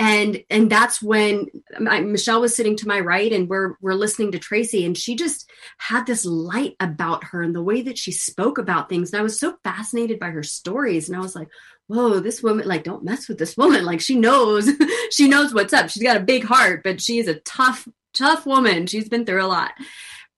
[0.00, 1.46] And and that's when
[1.80, 5.16] my, Michelle was sitting to my right and we're we're listening to Tracy and she
[5.16, 9.12] just had this light about her and the way that she spoke about things.
[9.12, 11.48] And I was so fascinated by her stories and I was like
[11.88, 13.84] whoa this woman like don't mess with this woman.
[13.84, 14.70] Like she knows
[15.10, 15.90] she knows what's up.
[15.90, 18.86] She's got a big heart but she is a tough tough woman.
[18.86, 19.72] She's been through a lot.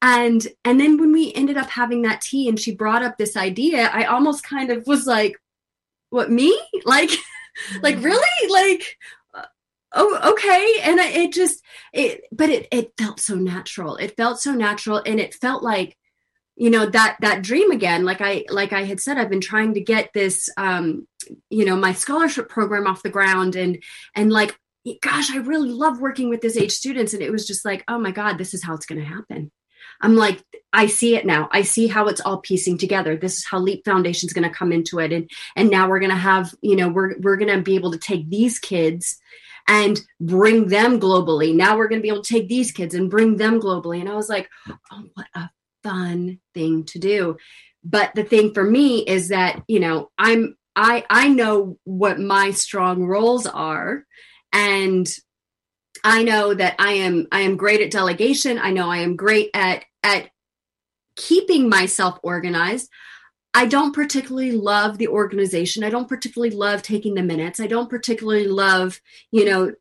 [0.01, 3.37] And and then when we ended up having that tea and she brought up this
[3.37, 5.37] idea I almost kind of was like
[6.09, 6.59] what me?
[6.85, 7.11] Like
[7.83, 8.05] like mm-hmm.
[8.05, 8.51] really?
[8.51, 8.97] Like
[9.93, 10.81] oh okay.
[10.83, 13.97] And I, it just it but it it felt so natural.
[13.97, 15.97] It felt so natural and it felt like
[16.61, 19.73] you know that that dream again like i like i had said i've been trying
[19.73, 21.07] to get this um
[21.49, 23.83] you know my scholarship program off the ground and
[24.15, 24.55] and like
[25.03, 27.13] gosh i really love working with this age students.
[27.13, 29.51] And it was just like oh my god this is how it's going to happen.
[30.01, 30.43] I'm like
[30.73, 31.49] i see it now.
[31.53, 33.17] I see how it's all piecing together.
[33.17, 35.13] This is how leap foundation is going to come into it.
[35.13, 37.93] And and now we're going to have you know we're we're going to be able
[37.93, 39.19] to take these kids
[39.69, 41.55] and bring them globally.
[41.55, 44.01] Now we're going to be able to take these kids and bring them globally.
[44.01, 44.49] And I was like,
[44.91, 45.51] oh, what a
[45.83, 47.37] fun thing to do.
[47.83, 52.51] But the thing for me is that, you know, I'm, I, I know what my
[52.51, 54.05] strong roles are
[54.53, 55.09] and
[56.05, 58.59] I know that I am, I am great at delegation.
[58.59, 60.31] I know I am great at, at
[61.17, 62.89] keeping myself organized.
[63.53, 65.83] I don't particularly love the organization.
[65.83, 67.61] I don't particularly love taking the minutes.
[67.61, 69.01] I don't particularly love,
[69.33, 69.75] you know,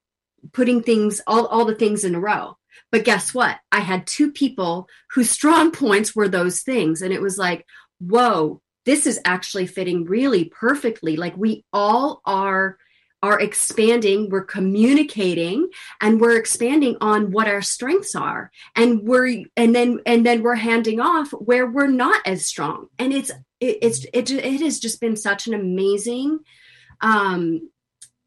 [0.53, 2.57] putting things all, all the things in a row.
[2.91, 3.57] But guess what?
[3.71, 7.01] I had two people whose strong points were those things.
[7.01, 7.65] And it was like,
[7.99, 11.15] whoa, this is actually fitting really perfectly.
[11.15, 12.77] Like we all are
[13.21, 15.67] are expanding we're communicating
[15.99, 20.55] and we're expanding on what our strengths are and we're and then and then we're
[20.55, 25.01] handing off where we're not as strong and it's it, it's it, it has just
[25.01, 26.39] been such an amazing
[27.01, 27.69] um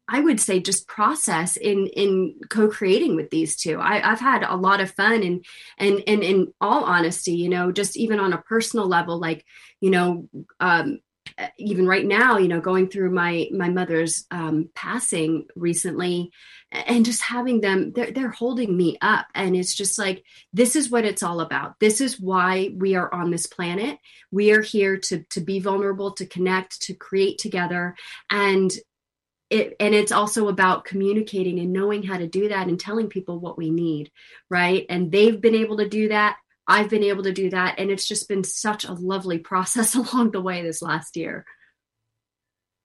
[0.07, 3.79] I would say just process in in co-creating with these two.
[3.79, 5.45] I, have had a lot of fun and
[5.77, 9.45] and and in all honesty, you know, just even on a personal level, like
[9.79, 10.27] you know,
[10.59, 10.99] um,
[11.57, 16.31] even right now, you know, going through my my mother's um, passing recently,
[16.71, 20.89] and just having them, they're they're holding me up, and it's just like this is
[20.89, 21.79] what it's all about.
[21.79, 23.97] This is why we are on this planet.
[24.31, 27.95] We are here to to be vulnerable, to connect, to create together,
[28.29, 28.71] and
[29.53, 33.39] it, and it's also about communicating and knowing how to do that and telling people
[33.39, 34.11] what we need
[34.49, 34.85] right?
[34.87, 36.37] And they've been able to do that.
[36.67, 37.79] I've been able to do that.
[37.79, 41.45] And it's just been such a lovely process along the way this last year.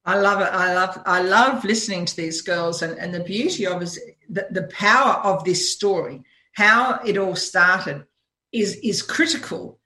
[0.05, 0.49] I love it.
[0.51, 4.01] I love i love listening to these girls and, and the beauty of is
[4.31, 6.23] the, the power of this story
[6.55, 8.07] how it all started
[8.51, 9.79] is is critical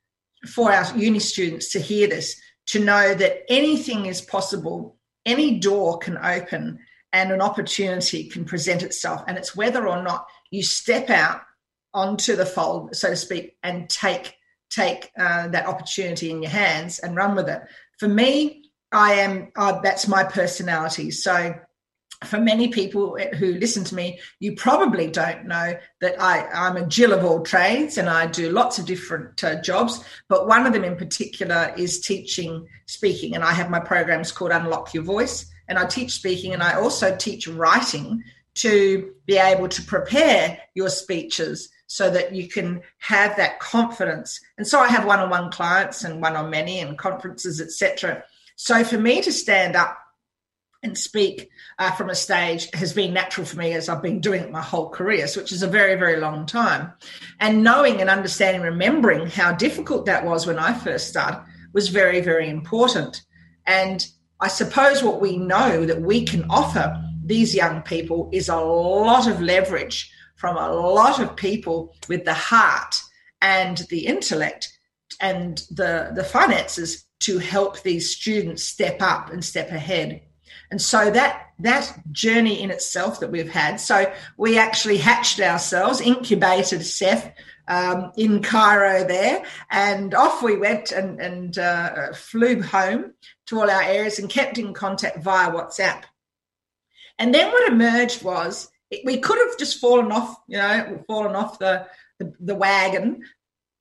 [0.46, 5.98] for our uni students to hear this to know that anything is possible any door
[5.98, 6.78] can open
[7.12, 9.22] and an opportunity can present itself.
[9.26, 11.42] And it's whether or not you step out
[11.94, 14.34] onto the fold, so to speak, and take
[14.70, 17.60] take uh, that opportunity in your hands and run with it.
[17.98, 21.10] For me, I am uh, that's my personality.
[21.10, 21.54] So
[22.24, 26.86] for many people who listen to me, you probably don't know that I, I'm a
[26.86, 30.04] Jill of all trades and I do lots of different uh, jobs.
[30.28, 33.34] But one of them in particular is teaching speaking.
[33.34, 35.46] And I have my programs called Unlock Your Voice.
[35.68, 38.22] And I teach speaking and I also teach writing
[38.54, 44.40] to be able to prepare your speeches so that you can have that confidence.
[44.58, 48.24] And so I have one on one clients and one on many and conferences, etc.
[48.56, 49.98] So for me to stand up
[50.82, 54.42] and speak uh, from a stage has been natural for me as I've been doing
[54.42, 56.92] it my whole career, which is a very, very long time.
[57.38, 62.20] And knowing and understanding, remembering how difficult that was when I first started was very,
[62.20, 63.22] very important.
[63.66, 64.04] And
[64.40, 69.28] I suppose what we know that we can offer these young people is a lot
[69.28, 73.00] of leverage from a lot of people with the heart
[73.40, 74.76] and the intellect
[75.20, 80.22] and the, the finances to help these students step up and step ahead.
[80.72, 83.76] And so that that journey in itself that we've had.
[83.76, 87.30] So we actually hatched ourselves, incubated SEF
[87.68, 93.12] um, in Cairo there, and off we went and, and uh, flew home
[93.48, 96.04] to all our areas and kept in contact via WhatsApp.
[97.18, 98.70] And then what emerged was
[99.04, 101.86] we could have just fallen off, you know, fallen off the,
[102.18, 103.24] the, the wagon,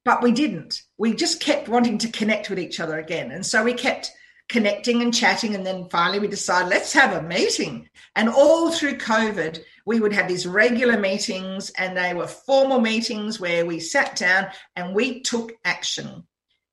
[0.04, 0.82] but we didn't.
[0.98, 3.32] We just kept wanting to connect with each other again.
[3.32, 4.12] And so we kept
[4.52, 5.56] connecting and chatting.
[5.56, 7.90] And then finally we decided, let's have a meeting.
[8.16, 13.40] And all through COVID, we would have these regular meetings, and they were formal meetings
[13.40, 16.24] where we sat down and we took action.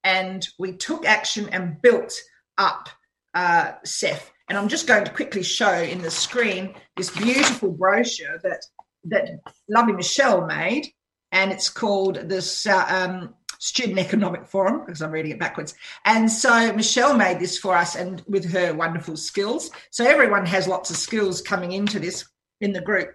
[0.04, 2.12] And we took action and built
[2.58, 2.88] up
[3.34, 4.30] uh, SEF.
[4.48, 8.64] And I'm just going to quickly show in the screen this beautiful brochure that
[9.04, 9.28] that
[9.68, 10.88] lovely Michelle made,
[11.30, 15.74] and it's called this uh, um, Student Economic Forum because I'm reading it backwards.
[16.04, 19.70] And so Michelle made this for us and with her wonderful skills.
[19.90, 22.24] So everyone has lots of skills coming into this
[22.61, 23.14] in the group.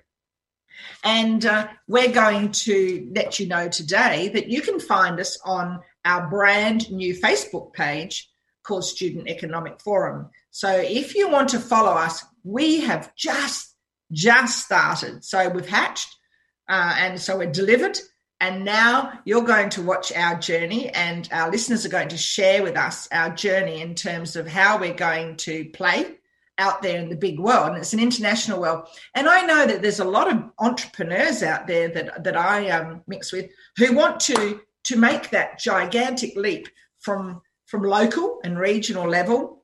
[1.03, 5.79] And uh, we're going to let you know today that you can find us on
[6.05, 8.29] our brand new Facebook page
[8.63, 10.29] called Student Economic Forum.
[10.51, 13.69] So if you want to follow us, we have just
[14.11, 15.23] just started.
[15.23, 16.15] So we've hatched,
[16.69, 17.99] uh, and so we're delivered.
[18.43, 22.61] And now you're going to watch our journey, and our listeners are going to share
[22.61, 26.17] with us our journey in terms of how we're going to play
[26.57, 27.69] out there in the big world.
[27.69, 28.89] And it's an international world.
[29.15, 33.01] And I know that there's a lot of entrepreneurs out there that, that I um,
[33.07, 36.67] mix with who want to, to make that gigantic leap
[36.99, 39.63] from, from local and regional level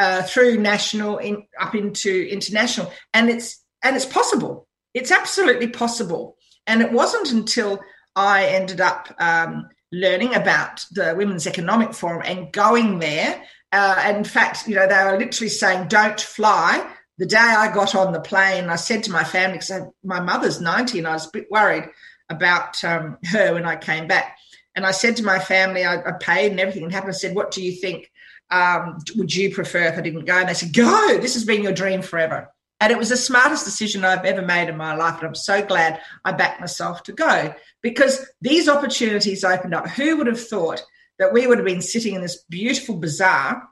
[0.00, 2.92] uh, through national in, up into international.
[3.14, 4.66] And it's, and it's possible.
[4.94, 6.36] It's absolutely possible.
[6.66, 7.78] And it wasn't until
[8.16, 13.42] I ended up um, learning about the Women's Economic Forum and going there.
[13.70, 16.90] Uh, in fact, you know, they were literally saying, don't fly.
[17.18, 20.60] The day I got on the plane, I said to my family, because my mother's
[20.60, 21.84] 90 and I was a bit worried
[22.28, 24.36] about um, her when I came back.
[24.74, 27.12] And I said to my family, I, I paid and everything happened.
[27.12, 28.10] I said, what do you think?
[28.50, 30.38] Um, would you prefer if I didn't go?
[30.38, 32.50] And they said, go, this has been your dream forever.
[32.80, 35.18] And it was the smartest decision I've ever made in my life.
[35.18, 39.88] And I'm so glad I backed myself to go because these opportunities opened up.
[39.88, 40.84] Who would have thought
[41.18, 43.66] that we would have been sitting in this beautiful bazaar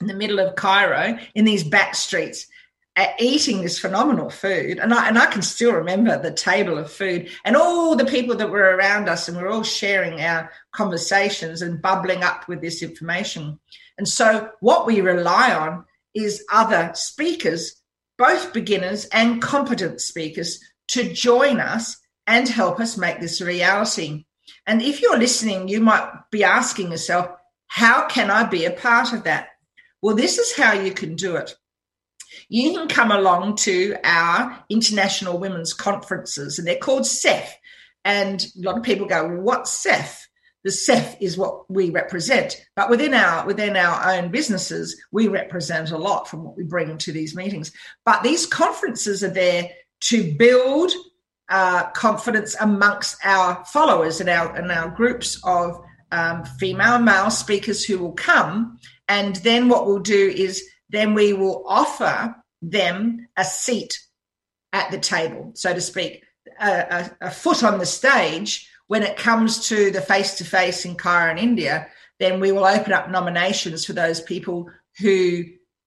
[0.00, 2.46] in the middle of Cairo in these back streets
[3.18, 7.28] eating this phenomenal food and I, and I can still remember the table of food
[7.44, 11.60] and all the people that were around us and we we're all sharing our conversations
[11.60, 13.58] and bubbling up with this information
[13.98, 15.84] and so what we rely on
[16.14, 17.82] is other speakers
[18.18, 21.96] both beginners and competent speakers to join us
[22.26, 24.24] and help us make this a reality.
[24.66, 27.28] And if you're listening, you might be asking yourself,
[27.66, 29.48] how can I be a part of that?
[30.00, 31.54] Well, this is how you can do it.
[32.48, 37.56] You can come along to our international women's conferences, and they're called SEF.
[38.04, 40.28] And a lot of people go, well, what's SEF?
[40.64, 42.64] The SEF is what we represent.
[42.74, 46.96] But within our within our own businesses, we represent a lot from what we bring
[46.96, 47.70] to these meetings.
[48.04, 49.68] But these conferences are there
[50.04, 50.92] to build
[51.50, 55.78] uh, confidence amongst our followers and our and our groups of
[56.12, 58.78] um, female male speakers who will come.
[59.06, 63.98] And then what we'll do is then we will offer them a seat
[64.72, 66.22] at the table, so to speak,
[66.60, 70.84] a, a, a foot on the stage when it comes to the face to face
[70.84, 71.88] in Cairo in India,
[72.20, 74.70] then we will open up nominations for those people
[75.00, 75.44] who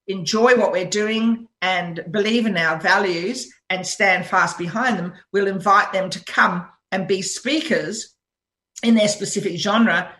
[0.08, 5.14] enjoy what we're doing and believe in our values and stand fast behind them.
[5.32, 8.14] We'll invite them to come and be speakers
[8.84, 10.14] in their specific genre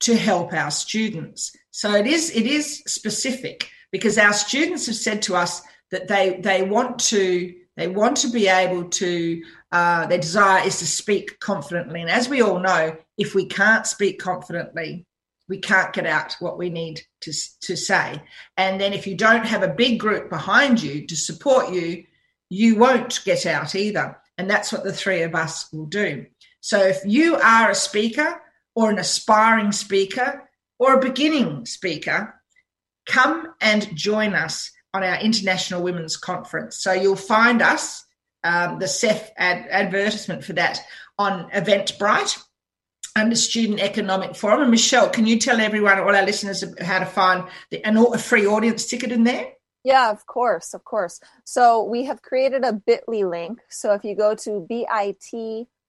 [0.00, 1.54] to help our students.
[1.70, 6.40] So it is it is specific because our students have said to us that they
[6.40, 11.40] they want to they want to be able to uh, their desire is to speak
[11.40, 12.00] confidently.
[12.00, 15.06] And as we all know, if we can't speak confidently,
[15.48, 18.22] we can't get out what we need to, to say.
[18.56, 22.04] And then if you don't have a big group behind you to support you,
[22.48, 24.16] you won't get out either.
[24.38, 26.26] And that's what the three of us will do.
[26.60, 28.40] So if you are a speaker
[28.74, 30.48] or an aspiring speaker
[30.78, 32.34] or a beginning speaker,
[33.06, 36.78] come and join us on our International Women's Conference.
[36.78, 38.06] So you'll find us
[38.44, 40.80] um, the SEF ad- advertisement for that
[41.18, 42.40] on Eventbrite
[43.16, 44.62] under Student Economic Forum.
[44.62, 48.18] And Michelle, can you tell everyone, all our listeners, how to find the, an, a
[48.18, 49.48] free audience ticket in there?
[49.82, 51.20] Yeah, of course, of course.
[51.44, 53.58] So we have created a bit.ly link.
[53.68, 54.86] So if you go to bit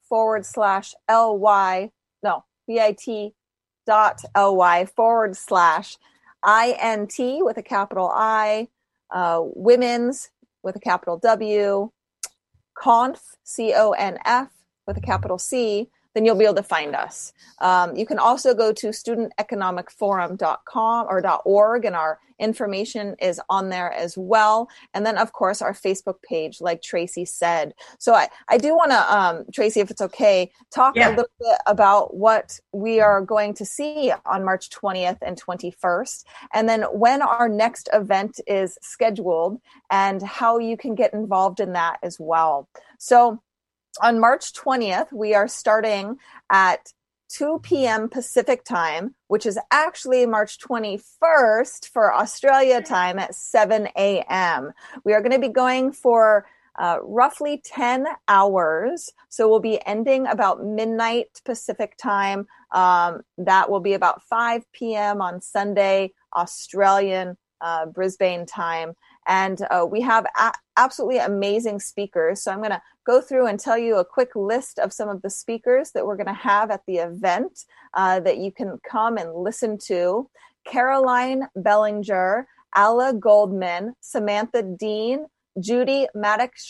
[0.10, 1.91] forward slash ly,
[2.22, 3.34] no, bit
[3.88, 5.97] dot ly forward slash
[6.45, 8.68] int with a capital I,
[9.16, 10.30] uh, women's
[10.61, 11.89] with a capital W,
[12.78, 14.49] conf, C O N F,
[14.86, 17.32] with a capital C, then you'll be able to find us.
[17.59, 23.91] Um, you can also go to studenteconomicforum.com or .org, and our information is on there
[23.91, 24.70] as well.
[24.93, 27.74] And then, of course, our Facebook page, like Tracy said.
[27.97, 31.09] So I, I do want to, um, Tracy, if it's okay, talk yeah.
[31.09, 36.24] a little bit about what we are going to see on March 20th and 21st,
[36.53, 39.59] and then when our next event is scheduled
[39.89, 42.68] and how you can get involved in that as well.
[42.97, 43.41] So
[44.02, 46.18] on March 20th, we are starting
[46.52, 46.91] at
[47.30, 48.08] 2 p.m.
[48.08, 54.72] Pacific time, which is actually March 21st for Australia time at 7 a.m.
[55.04, 56.46] We are going to be going for
[56.78, 59.10] uh, roughly 10 hours.
[59.30, 62.48] So we'll be ending about midnight Pacific time.
[62.72, 65.22] Um, that will be about 5 p.m.
[65.22, 68.93] on Sunday, Australian uh, Brisbane time.
[69.28, 72.42] And uh, we have a- absolutely amazing speakers.
[72.42, 75.22] So I'm going to go through and tell you a quick list of some of
[75.22, 79.18] the speakers that we're going to have at the event uh, that you can come
[79.18, 80.30] and listen to.
[80.66, 85.28] Caroline Bellinger, Alla Goldman, Samantha Dean,
[85.60, 86.66] Judy Maddox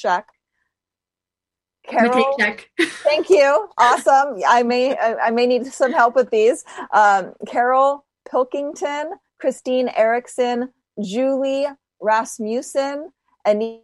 [1.87, 2.35] Carol,
[3.03, 3.69] thank you.
[3.77, 4.41] Awesome.
[4.47, 6.63] I may I may need some help with these.
[6.91, 10.69] Um, Carol Pilkington, Christine Erickson,
[11.01, 11.67] Julie
[12.05, 13.11] Rasmussen,
[13.45, 13.81] Anise,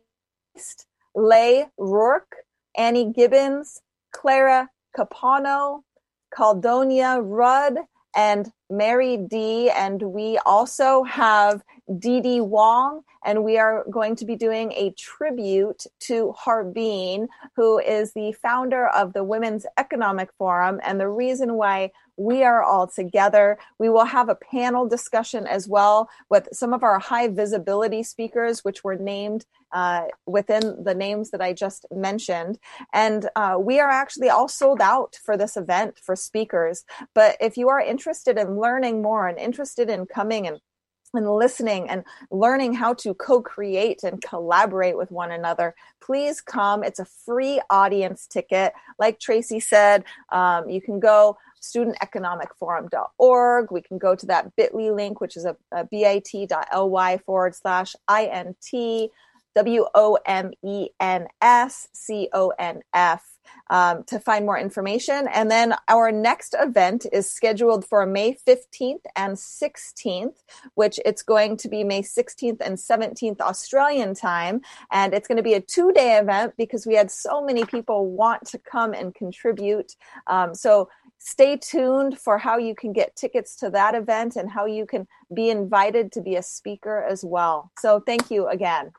[1.16, 2.36] Leigh Rourke,
[2.78, 5.84] Annie Gibbons, Clara Capano,
[6.32, 7.80] Caldonia Rudd,
[8.16, 9.70] and Mary D.
[9.70, 11.62] And we also have
[12.00, 17.80] Dee Dee Wong, and we are going to be doing a tribute to Harbeen, who
[17.80, 20.80] is the founder of the Women's Economic Forum.
[20.84, 23.58] And the reason why we are all together.
[23.80, 28.64] We will have a panel discussion as well with some of our high visibility speakers,
[28.64, 32.60] which were named uh, within the names that I just mentioned.
[32.94, 36.84] And uh, we are actually all sold out for this event for speakers.
[37.14, 40.60] But if you are interested in learning more and interested in coming and
[41.14, 47.00] and listening and learning how to co-create and collaborate with one another please come it's
[47.00, 53.72] a free audience ticket like tracy said um, you can go studenteconomicforum.org.
[53.72, 59.12] We can go to that bit.ly link, which is a, a bit.ly forward slash INT
[59.56, 63.32] W O M E N S C O N F
[63.70, 65.28] um, to find more information.
[65.28, 70.36] And then our next event is scheduled for May 15th and 16th,
[70.76, 74.62] which it's going to be May 16th and 17th Australian time.
[74.92, 78.12] And it's going to be a two day event because we had so many people
[78.12, 79.96] want to come and contribute.
[80.28, 84.66] Um, so stay tuned for how you can get tickets to that event and how
[84.66, 87.72] you can be invited to be a speaker as well.
[87.80, 88.92] So thank you again.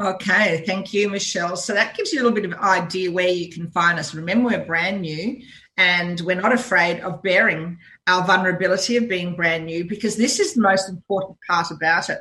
[0.00, 1.56] Okay, thank you, Michelle.
[1.56, 4.14] So that gives you a little bit of idea where you can find us.
[4.14, 5.42] Remember, we're brand new
[5.76, 10.54] and we're not afraid of bearing our vulnerability of being brand new because this is
[10.54, 12.20] the most important part about it.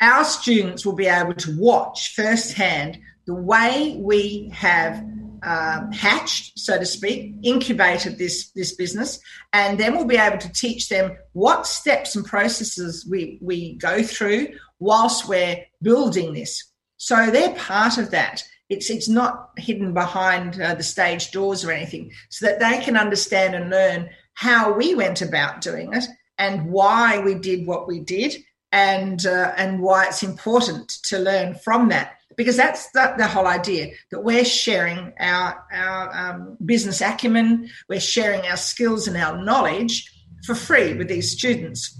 [0.00, 5.04] Our students will be able to watch firsthand the way we have
[5.42, 9.20] um, hatched, so to speak, incubated this this business,
[9.52, 14.02] and then we'll be able to teach them what steps and processes we we go
[14.02, 14.48] through
[14.78, 16.73] whilst we're building this.
[17.04, 18.42] So they're part of that.
[18.70, 22.96] It's it's not hidden behind uh, the stage doors or anything, so that they can
[22.96, 26.04] understand and learn how we went about doing it
[26.38, 28.42] and why we did what we did,
[28.72, 33.46] and uh, and why it's important to learn from that because that's the, the, whole
[33.46, 39.44] idea that we're sharing our, our um, business acumen, we're sharing our skills and our
[39.44, 40.10] knowledge
[40.44, 41.96] for free with these students.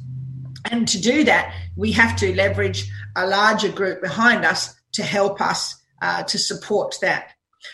[0.73, 5.41] And to do that, we have to leverage a larger group behind us to help
[5.41, 7.31] us uh, to support that.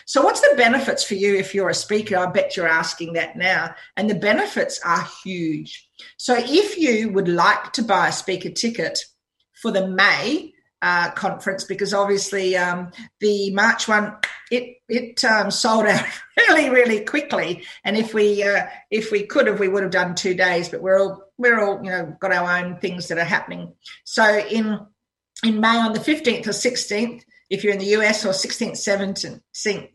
[0.06, 2.16] So, what's the benefits for you if you're a speaker?
[2.16, 3.74] I bet you're asking that now.
[3.96, 5.88] And the benefits are huge.
[6.16, 9.00] So, if you would like to buy a speaker ticket
[9.54, 10.52] for the May
[10.82, 12.90] uh, conference because obviously um,
[13.20, 14.16] the March one
[14.50, 16.04] it it um, sold out
[16.36, 17.64] really really quickly.
[17.84, 20.68] And if we uh, if we could have, we would have done two days.
[20.68, 23.74] But we're all we're all you know got our own things that are happening.
[24.04, 24.80] So in
[25.45, 27.24] in May on the fifteenth or sixteenth.
[27.51, 29.41] If you're in the US or 16th, 17th,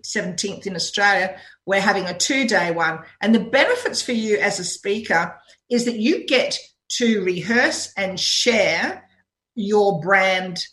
[0.03, 2.99] 17th in Australia, we're having a two day one.
[3.21, 5.39] And the benefits for you as a speaker
[5.69, 6.59] is that you get
[6.97, 9.07] to rehearse and share
[9.55, 10.65] your brand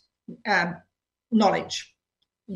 [0.44, 0.76] um,
[1.30, 1.94] knowledge.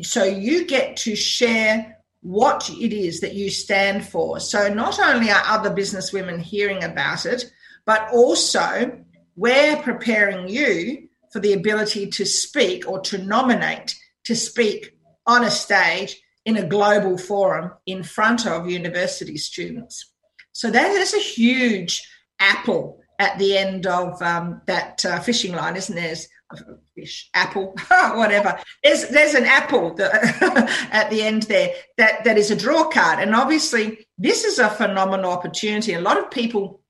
[0.01, 4.39] So you get to share what it is that you stand for.
[4.39, 7.45] So not only are other business women hearing about it,
[7.85, 8.99] but also
[9.35, 15.51] we're preparing you for the ability to speak or to nominate to speak on a
[15.51, 20.13] stage in a global forum in front of university students.
[20.53, 22.07] So that is a huge
[22.39, 26.15] apple at the end of um, that uh, fishing line, isn't there?
[26.95, 27.75] fish, apple,
[28.13, 28.59] whatever.
[28.83, 30.13] There's there's an apple that,
[30.91, 34.69] at the end there that that is a draw card, and obviously this is a
[34.69, 35.93] phenomenal opportunity.
[35.93, 36.81] A lot of people,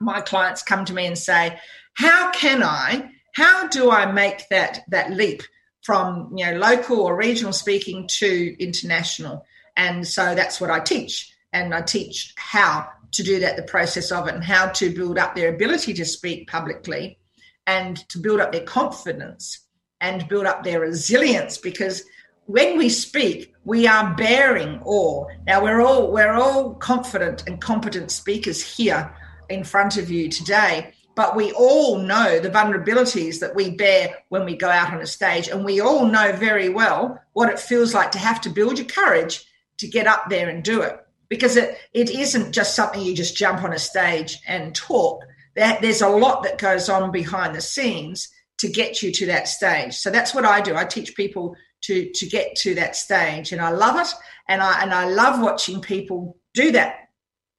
[0.00, 1.58] my clients, come to me and say,
[1.94, 3.10] "How can I?
[3.32, 5.42] How do I make that that leap
[5.82, 9.44] from you know local or regional speaking to international?"
[9.76, 14.10] And so that's what I teach, and I teach how to do that, the process
[14.10, 17.18] of it, and how to build up their ability to speak publicly
[17.66, 19.66] and to build up their confidence
[20.00, 21.58] and build up their resilience.
[21.58, 22.02] Because
[22.46, 28.10] when we speak we are bearing all now we're all we're all confident and competent
[28.10, 29.14] speakers here
[29.48, 34.44] in front of you today but we all know the vulnerabilities that we bear when
[34.44, 35.48] we go out on a stage.
[35.48, 38.86] And we all know very well what it feels like to have to build your
[38.86, 39.44] courage
[39.78, 40.98] to get up there and do it.
[41.28, 45.24] Because it, it isn't just something you just jump on a stage and talk.
[45.54, 49.48] That there's a lot that goes on behind the scenes to get you to that
[49.48, 49.94] stage.
[49.94, 50.76] So that's what I do.
[50.76, 54.14] I teach people to to get to that stage, and I love it,
[54.48, 57.08] and I and I love watching people do that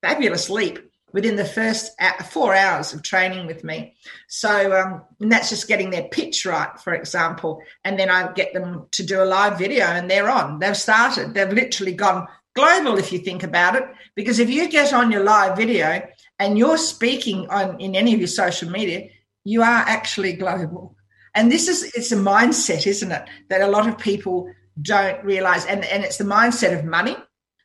[0.01, 0.80] fabulous leap
[1.14, 1.91] within the first
[2.32, 3.95] four hours of training with me.
[4.28, 7.61] So, um, and that's just getting their pitch right, for example.
[7.86, 10.59] And then I get them to do a live video and they're on.
[10.59, 11.34] They've started.
[11.34, 13.84] They've literally gone global if you think about it.
[14.16, 16.05] Because if you get on your live video
[16.39, 19.09] and you're speaking on in any of your social media,
[19.43, 20.95] you are actually global.
[21.36, 23.28] And this is it's a mindset, isn't it?
[23.49, 24.51] That a lot of people
[24.82, 25.66] don't realize.
[25.66, 27.16] And, and it's the mindset of money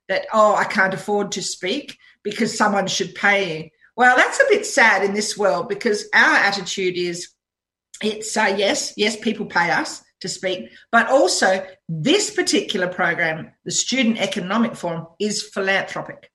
[0.08, 1.98] that, oh, I can't afford to speak
[2.30, 3.70] because someone should pay you.
[3.96, 7.30] Well, that's a bit sad in this world because our attitude is
[8.02, 13.70] it's uh, yes, yes, people pay us to speak, but also this particular program, the
[13.70, 16.30] Student Economic Forum, is philanthropic,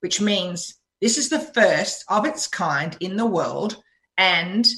[0.00, 3.82] which means this is the first of its kind in the world
[4.16, 4.68] and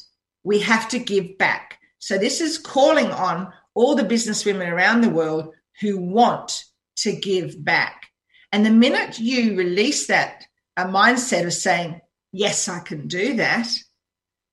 [0.44, 1.78] we have to give back.
[1.98, 6.64] So, this is calling on all the businesswomen around the world who want
[6.96, 8.06] to give back.
[8.52, 10.44] And the minute you release that
[10.77, 12.01] a mindset of saying,
[12.33, 13.68] yes, I can do that,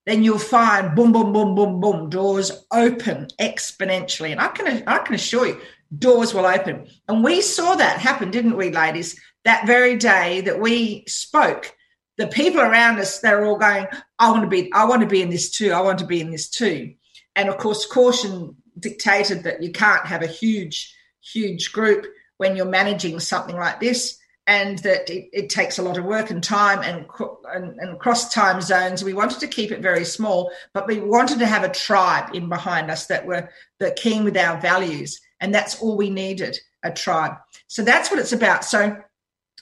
[0.05, 4.31] then you'll find boom, boom, boom, boom, boom, doors open exponentially.
[4.31, 5.61] And I can, I can assure you,
[5.97, 6.87] doors will open.
[7.07, 9.19] And we saw that happen, didn't we, ladies?
[9.43, 11.75] That very day that we spoke,
[12.17, 13.87] the people around us, they're all going,
[14.17, 15.71] I want to be, I want to be in this too.
[15.71, 16.93] I want to be in this too.
[17.35, 22.05] And of course, caution dictated that you can't have a huge, huge group
[22.37, 26.31] when you're managing something like this and that it, it, takes a lot of work
[26.31, 27.05] and time and,
[27.53, 29.03] and, and cross time zones.
[29.03, 32.47] We wanted to keep it very small, but we wanted to have a tribe in
[32.47, 36.91] behind us that were that keen with our values, and that's all we needed a
[36.91, 37.33] tribe.
[37.67, 38.63] So that's what it's about.
[38.63, 38.97] So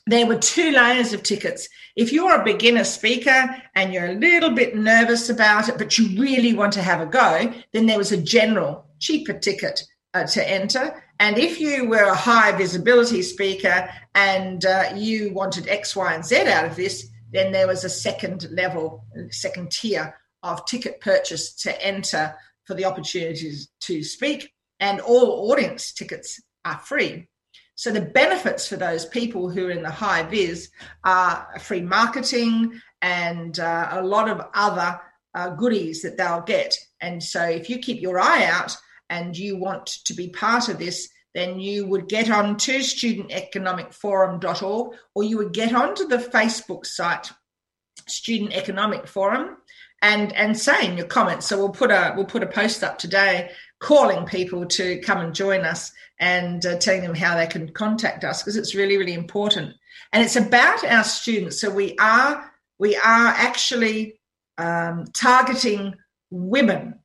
[0.08, 1.68] there were two layers of tickets.
[1.96, 6.22] If you're a beginner speaker and you're a little bit nervous about it, but you
[6.22, 9.84] really want to have a go, then there was a general cheaper ticket
[10.14, 11.04] uh, to enter.
[11.20, 16.26] And if you were a high visibility speaker and uh, you wanted X, Y, and
[16.26, 21.54] Z out of this, then there was a second level, second tier of ticket purchase
[21.64, 22.36] to enter
[22.66, 24.52] for the opportunities to speak.
[24.80, 27.28] And all audience tickets are free.
[27.76, 30.70] So the benefits for those people who are in the high vis
[31.04, 35.00] are free marketing and uh, a lot of other
[35.34, 36.78] uh, goodies that they'll get.
[37.02, 38.76] And so if you keep your eye out
[39.10, 44.96] and you want to be part of this, then you would get on to studenteconomicforum.org
[45.14, 47.32] or you would get onto the Facebook site,
[48.08, 49.58] Student Economic Forum,
[50.02, 51.48] and, and say in your comments.
[51.48, 55.36] So we'll put a we'll put a post up today calling people to come and
[55.36, 59.14] join us and uh, telling them how they can contact us because it's really really
[59.14, 59.74] important
[60.14, 64.20] and it's about our students so we are we are actually
[64.58, 65.96] um, targeting
[66.32, 67.00] women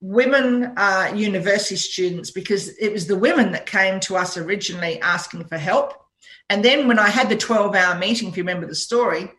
[0.00, 5.44] women uh, university students because it was the women that came to us originally asking
[5.44, 5.94] for help.
[6.48, 9.30] And then when I had the 12 hour meeting, if you remember the story,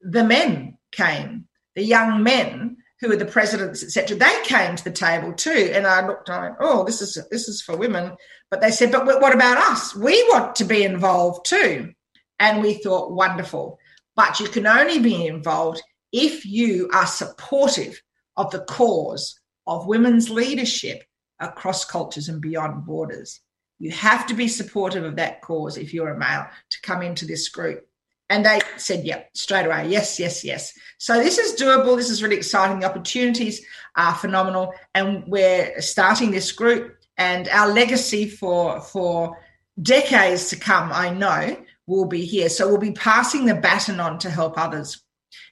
[0.00, 4.16] the men came, the young men who were the presidents, etc.
[4.16, 5.70] They came to the table too.
[5.72, 8.12] And I looked, I went, oh, this is this is for women.
[8.50, 9.94] But they said, but what about us?
[9.94, 11.94] We want to be involved too.
[12.38, 13.78] And we thought, wonderful.
[14.16, 15.80] But you can only be involved
[16.12, 18.02] if you are supportive
[18.36, 19.39] of the cause
[19.70, 21.04] of women's leadership
[21.38, 23.40] across cultures and beyond borders.
[23.78, 27.24] You have to be supportive of that cause if you're a male to come into
[27.24, 27.86] this group.
[28.28, 30.76] And they said, yeah, straight away, yes, yes, yes.
[30.98, 31.96] So this is doable.
[31.96, 32.80] This is really exciting.
[32.80, 33.64] The opportunities
[33.96, 34.74] are phenomenal.
[34.94, 39.38] And we're starting this group and our legacy for, for
[39.80, 41.56] decades to come, I know,
[41.86, 42.48] will be here.
[42.48, 45.00] So we'll be passing the baton on to help others.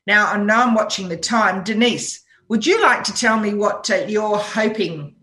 [0.08, 1.62] Now, I know I'm watching the time.
[1.62, 5.14] Denise, would you like to tell me what uh, you're hoping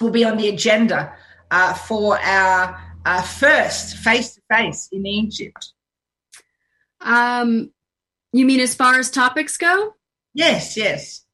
[0.00, 1.12] will be on the agenda
[1.50, 5.72] uh, for our uh, first face to face in Egypt?
[7.00, 7.70] Um,
[8.32, 9.94] you mean as far as topics go?
[10.34, 11.24] Yes, yes.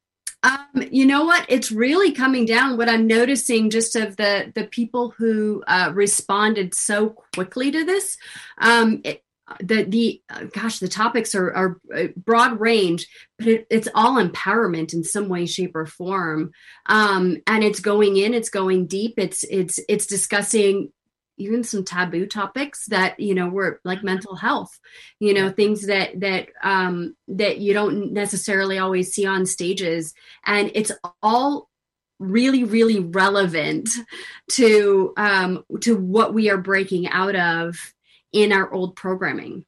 [0.42, 1.44] Um, you know what?
[1.48, 2.76] It's really coming down.
[2.76, 8.16] What I'm noticing, just of the the people who uh, responded so quickly to this,
[8.58, 9.24] um, it,
[9.60, 13.06] the the uh, gosh the topics are, are uh, broad range
[13.38, 16.52] but it, it's all empowerment in some way shape or form.
[16.86, 19.14] Um, and it's going in it's going deep.
[19.18, 20.92] It's it's it's discussing
[21.38, 24.80] even some taboo topics that you know were like mental health
[25.20, 30.12] you know things that that um that you don't necessarily always see on stages.
[30.44, 30.92] And it's
[31.22, 31.68] all
[32.18, 33.90] really really relevant
[34.52, 37.76] to um to what we are breaking out of
[38.32, 39.64] in our old programming.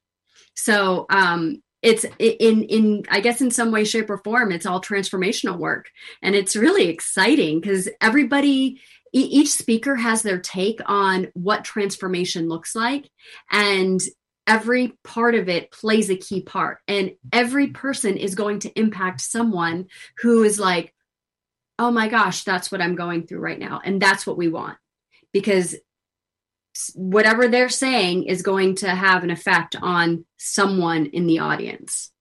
[0.55, 4.81] So um, it's in in I guess in some way, shape, or form, it's all
[4.81, 5.89] transformational work,
[6.21, 8.81] and it's really exciting because everybody
[9.11, 13.09] each speaker has their take on what transformation looks like.
[13.51, 13.99] And
[14.45, 16.79] every part of it plays a key part.
[16.87, 19.87] And every person is going to impact someone
[20.21, 20.93] who is like
[21.81, 23.81] oh my gosh that's what i'm going through right now.
[23.83, 24.77] And that's what we want.
[25.31, 25.75] Because
[26.95, 32.11] whatever they're saying is going to have an effect on someone in the audience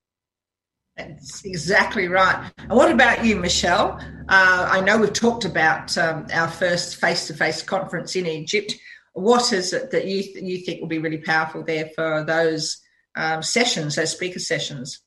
[0.98, 2.50] that's exactly right.
[2.59, 3.98] And what about you, Michelle?
[4.28, 8.74] Uh, I know we've talked about um, our first face-to-face conference in Egypt.
[9.12, 12.78] What is it that you th- you think will be really powerful there for those
[13.16, 15.00] um, sessions, those speaker sessions?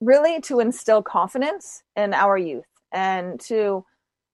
[0.00, 3.84] Really, to instill confidence in our youth and to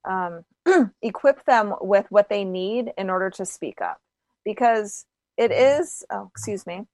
[0.09, 0.45] um,
[1.03, 4.01] equip them with what they need in order to speak up,
[4.45, 5.07] because
[5.37, 6.05] it is.
[6.11, 6.87] Oh, excuse me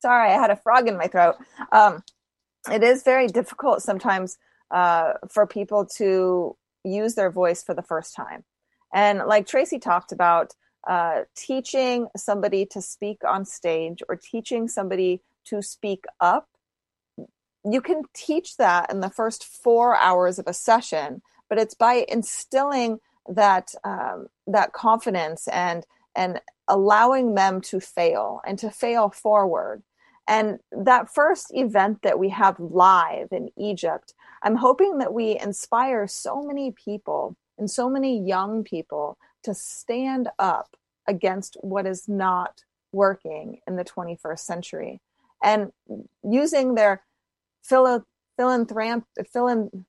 [0.00, 1.36] Sorry, I had a frog in my throat.
[1.72, 2.02] Um,
[2.70, 4.38] it is very difficult sometimes
[4.70, 8.44] uh, for people to use their voice for the first time.
[8.94, 10.54] And like Tracy talked about,
[10.86, 16.48] uh, teaching somebody to speak on stage or teaching somebody to speak up,
[17.72, 22.04] you can teach that in the first four hours of a session, but it's by
[22.08, 29.82] instilling that um, that confidence and and allowing them to fail and to fail forward.
[30.28, 34.12] And that first event that we have live in Egypt,
[34.42, 40.28] I'm hoping that we inspire so many people and so many young people to stand
[40.38, 42.62] up against what is not
[42.92, 45.00] working in the 21st century
[45.42, 45.70] and
[46.24, 47.02] using their
[47.68, 48.04] philo-
[48.38, 49.04] philanthrop-
[49.34, 49.84] philan-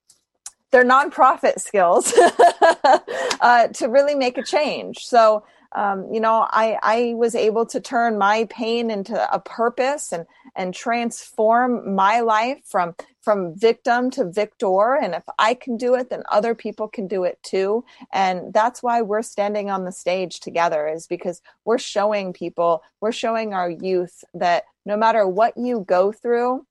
[0.72, 2.14] their nonprofit skills
[3.42, 5.00] uh, to really make a change.
[5.00, 5.44] So
[5.76, 10.26] um, you know, I, I was able to turn my pain into a purpose and,
[10.56, 14.96] and transform my life from, from victim to victor.
[14.96, 17.84] And if I can do it, then other people can do it too.
[18.14, 23.12] And that's why we're standing on the stage together is because we're showing people, we're
[23.12, 26.66] showing our youth that no matter what you go through,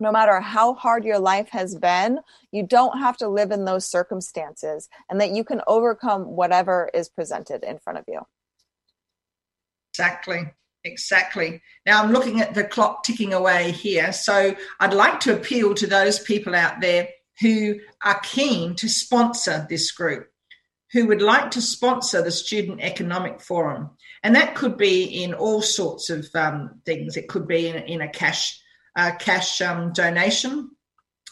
[0.00, 2.18] no matter how hard your life has been,
[2.50, 7.08] you don't have to live in those circumstances and that you can overcome whatever is
[7.08, 8.20] presented in front of you.
[9.92, 10.52] Exactly.
[10.84, 11.62] Exactly.
[11.86, 14.12] Now I'm looking at the clock ticking away here.
[14.12, 17.08] So I'd like to appeal to those people out there
[17.40, 20.28] who are keen to sponsor this group,
[20.92, 23.90] who would like to sponsor the Student Economic Forum.
[24.22, 27.16] And that could be in all sorts of um, things.
[27.16, 28.60] It could be in, in a cash
[28.96, 30.70] uh, cash um, donation.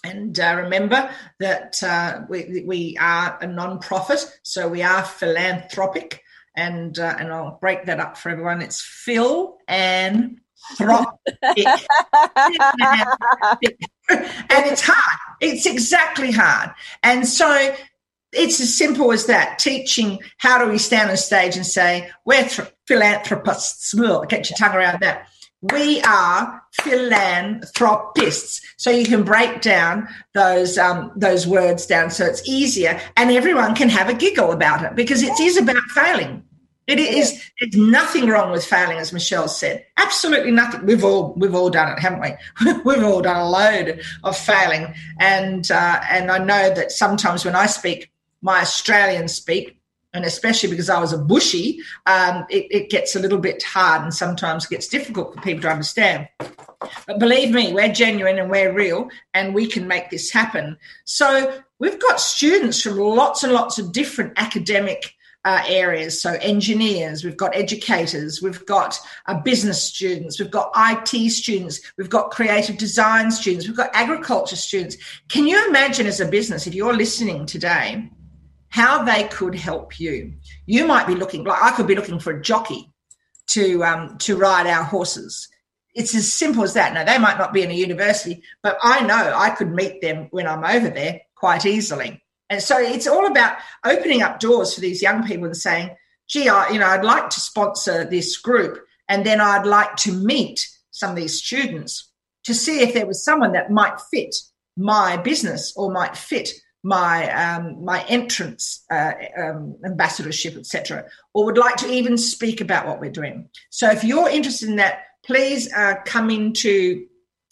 [0.05, 6.23] And uh, remember that uh, we, we are a non-profit, so we are philanthropic
[6.57, 8.63] and uh, and I'll break that up for everyone.
[8.63, 10.39] It's Phil and
[10.77, 11.21] Throp.
[11.43, 11.57] and
[14.09, 15.19] it's hard.
[15.41, 16.71] It's exactly hard.
[17.03, 17.75] And so
[18.33, 19.59] it's as simple as that.
[19.59, 23.93] Teaching how do we stand on stage and say we're th- philanthropists.
[24.29, 25.29] Get your tongue around that.
[25.63, 28.61] We are philanthropists.
[28.77, 33.75] So you can break down those um, those words down so it's easier, and everyone
[33.75, 36.43] can have a giggle about it because it is about failing.
[36.89, 37.41] It is.
[37.61, 39.87] There's nothing wrong with failing, as Michelle said.
[39.99, 40.85] Absolutely nothing.
[40.85, 42.73] We've all we've all done it, haven't we?
[42.85, 47.55] we've all done a load of failing, and uh, and I know that sometimes when
[47.55, 48.11] I speak,
[48.41, 49.79] my Australians speak,
[50.15, 54.03] and especially because I was a bushy, um, it, it, gets a little bit hard
[54.03, 56.29] and sometimes gets difficult for people to understand.
[57.07, 60.77] But believe me, we're genuine and we're real, and we can make this happen.
[61.05, 66.21] So we've got students from lots and lots of different academic uh, areas.
[66.21, 72.11] So engineers, we've got educators, we've got uh, business students, we've got IT students, we've
[72.11, 74.97] got creative design students, we've got agriculture students.
[75.29, 78.09] Can you imagine as a business, if you're listening today,
[78.73, 80.33] how they could help you.
[80.65, 82.91] You might be looking like I could be looking for a jockey
[83.49, 85.47] to um, to ride our horses.
[85.95, 86.95] It's as simple as that.
[86.95, 90.29] Now they might not be in a university, but I know I could meet them
[90.31, 92.23] when I'm over there quite easily.
[92.49, 95.95] And so it's all about opening up doors for these young people and saying,
[96.27, 100.13] "Gee, I, you know, I'd like to sponsor this group, and then I'd like to
[100.13, 102.11] meet some of these students
[102.45, 104.35] to see if there was someone that might fit
[104.79, 106.49] my business or might fit
[106.83, 111.05] my um, my entrance uh, um, ambassadorship, etc.,
[111.35, 113.49] or would like to even speak about what we're doing.
[113.71, 117.07] So, if you're interested in that, please uh, come into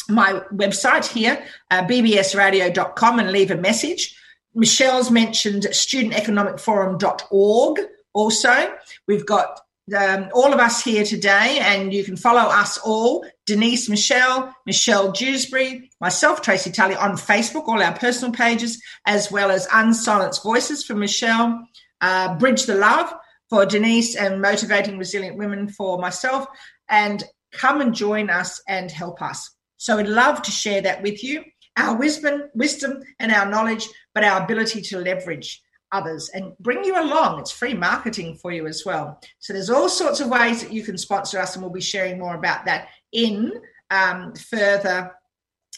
[0.09, 4.17] my website here, uh, bbsradio.com, and leave a message.
[4.55, 7.81] Michelle's mentioned studenteconomicforum.org.
[8.13, 8.75] Also,
[9.07, 9.61] we've got
[9.95, 15.13] um, all of us here today, and you can follow us all Denise Michelle, Michelle
[15.13, 20.85] Jewsbury, myself, Tracy Tully, on Facebook, all our personal pages, as well as Unsilenced Voices
[20.85, 21.67] for Michelle,
[22.01, 23.13] uh, Bridge the Love
[23.49, 26.47] for Denise, and Motivating Resilient Women for myself.
[26.89, 27.23] And
[27.53, 29.51] come and join us and help us.
[29.77, 31.45] So we'd love to share that with you
[31.77, 35.63] our wisdom, wisdom and our knowledge, but our ability to leverage
[35.93, 37.41] others and bring you along.
[37.41, 39.21] It's free marketing for you as well.
[39.39, 42.19] So there's all sorts of ways that you can sponsor us, and we'll be sharing
[42.19, 43.53] more about that in
[43.91, 45.13] um, further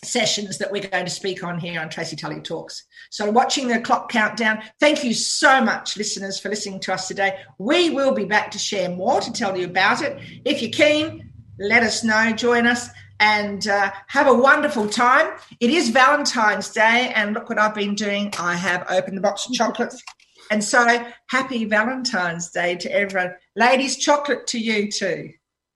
[0.05, 2.85] sessions that we're going to speak on here on Tracy Tully Talks.
[3.11, 7.39] So, watching the clock countdown, thank you so much, listeners, for listening to us today.
[7.59, 10.19] We will be back to share more to tell you about it.
[10.45, 12.89] If you're keen, let us know, join us
[13.23, 15.33] and uh, have a wonderful time.
[15.61, 18.35] It is Valentine's Day, and look what I've been doing.
[18.39, 20.03] I have opened the box of chocolates.
[20.51, 23.37] And so, happy Valentine's Day to everyone.
[23.55, 25.31] Ladies, chocolate to you too.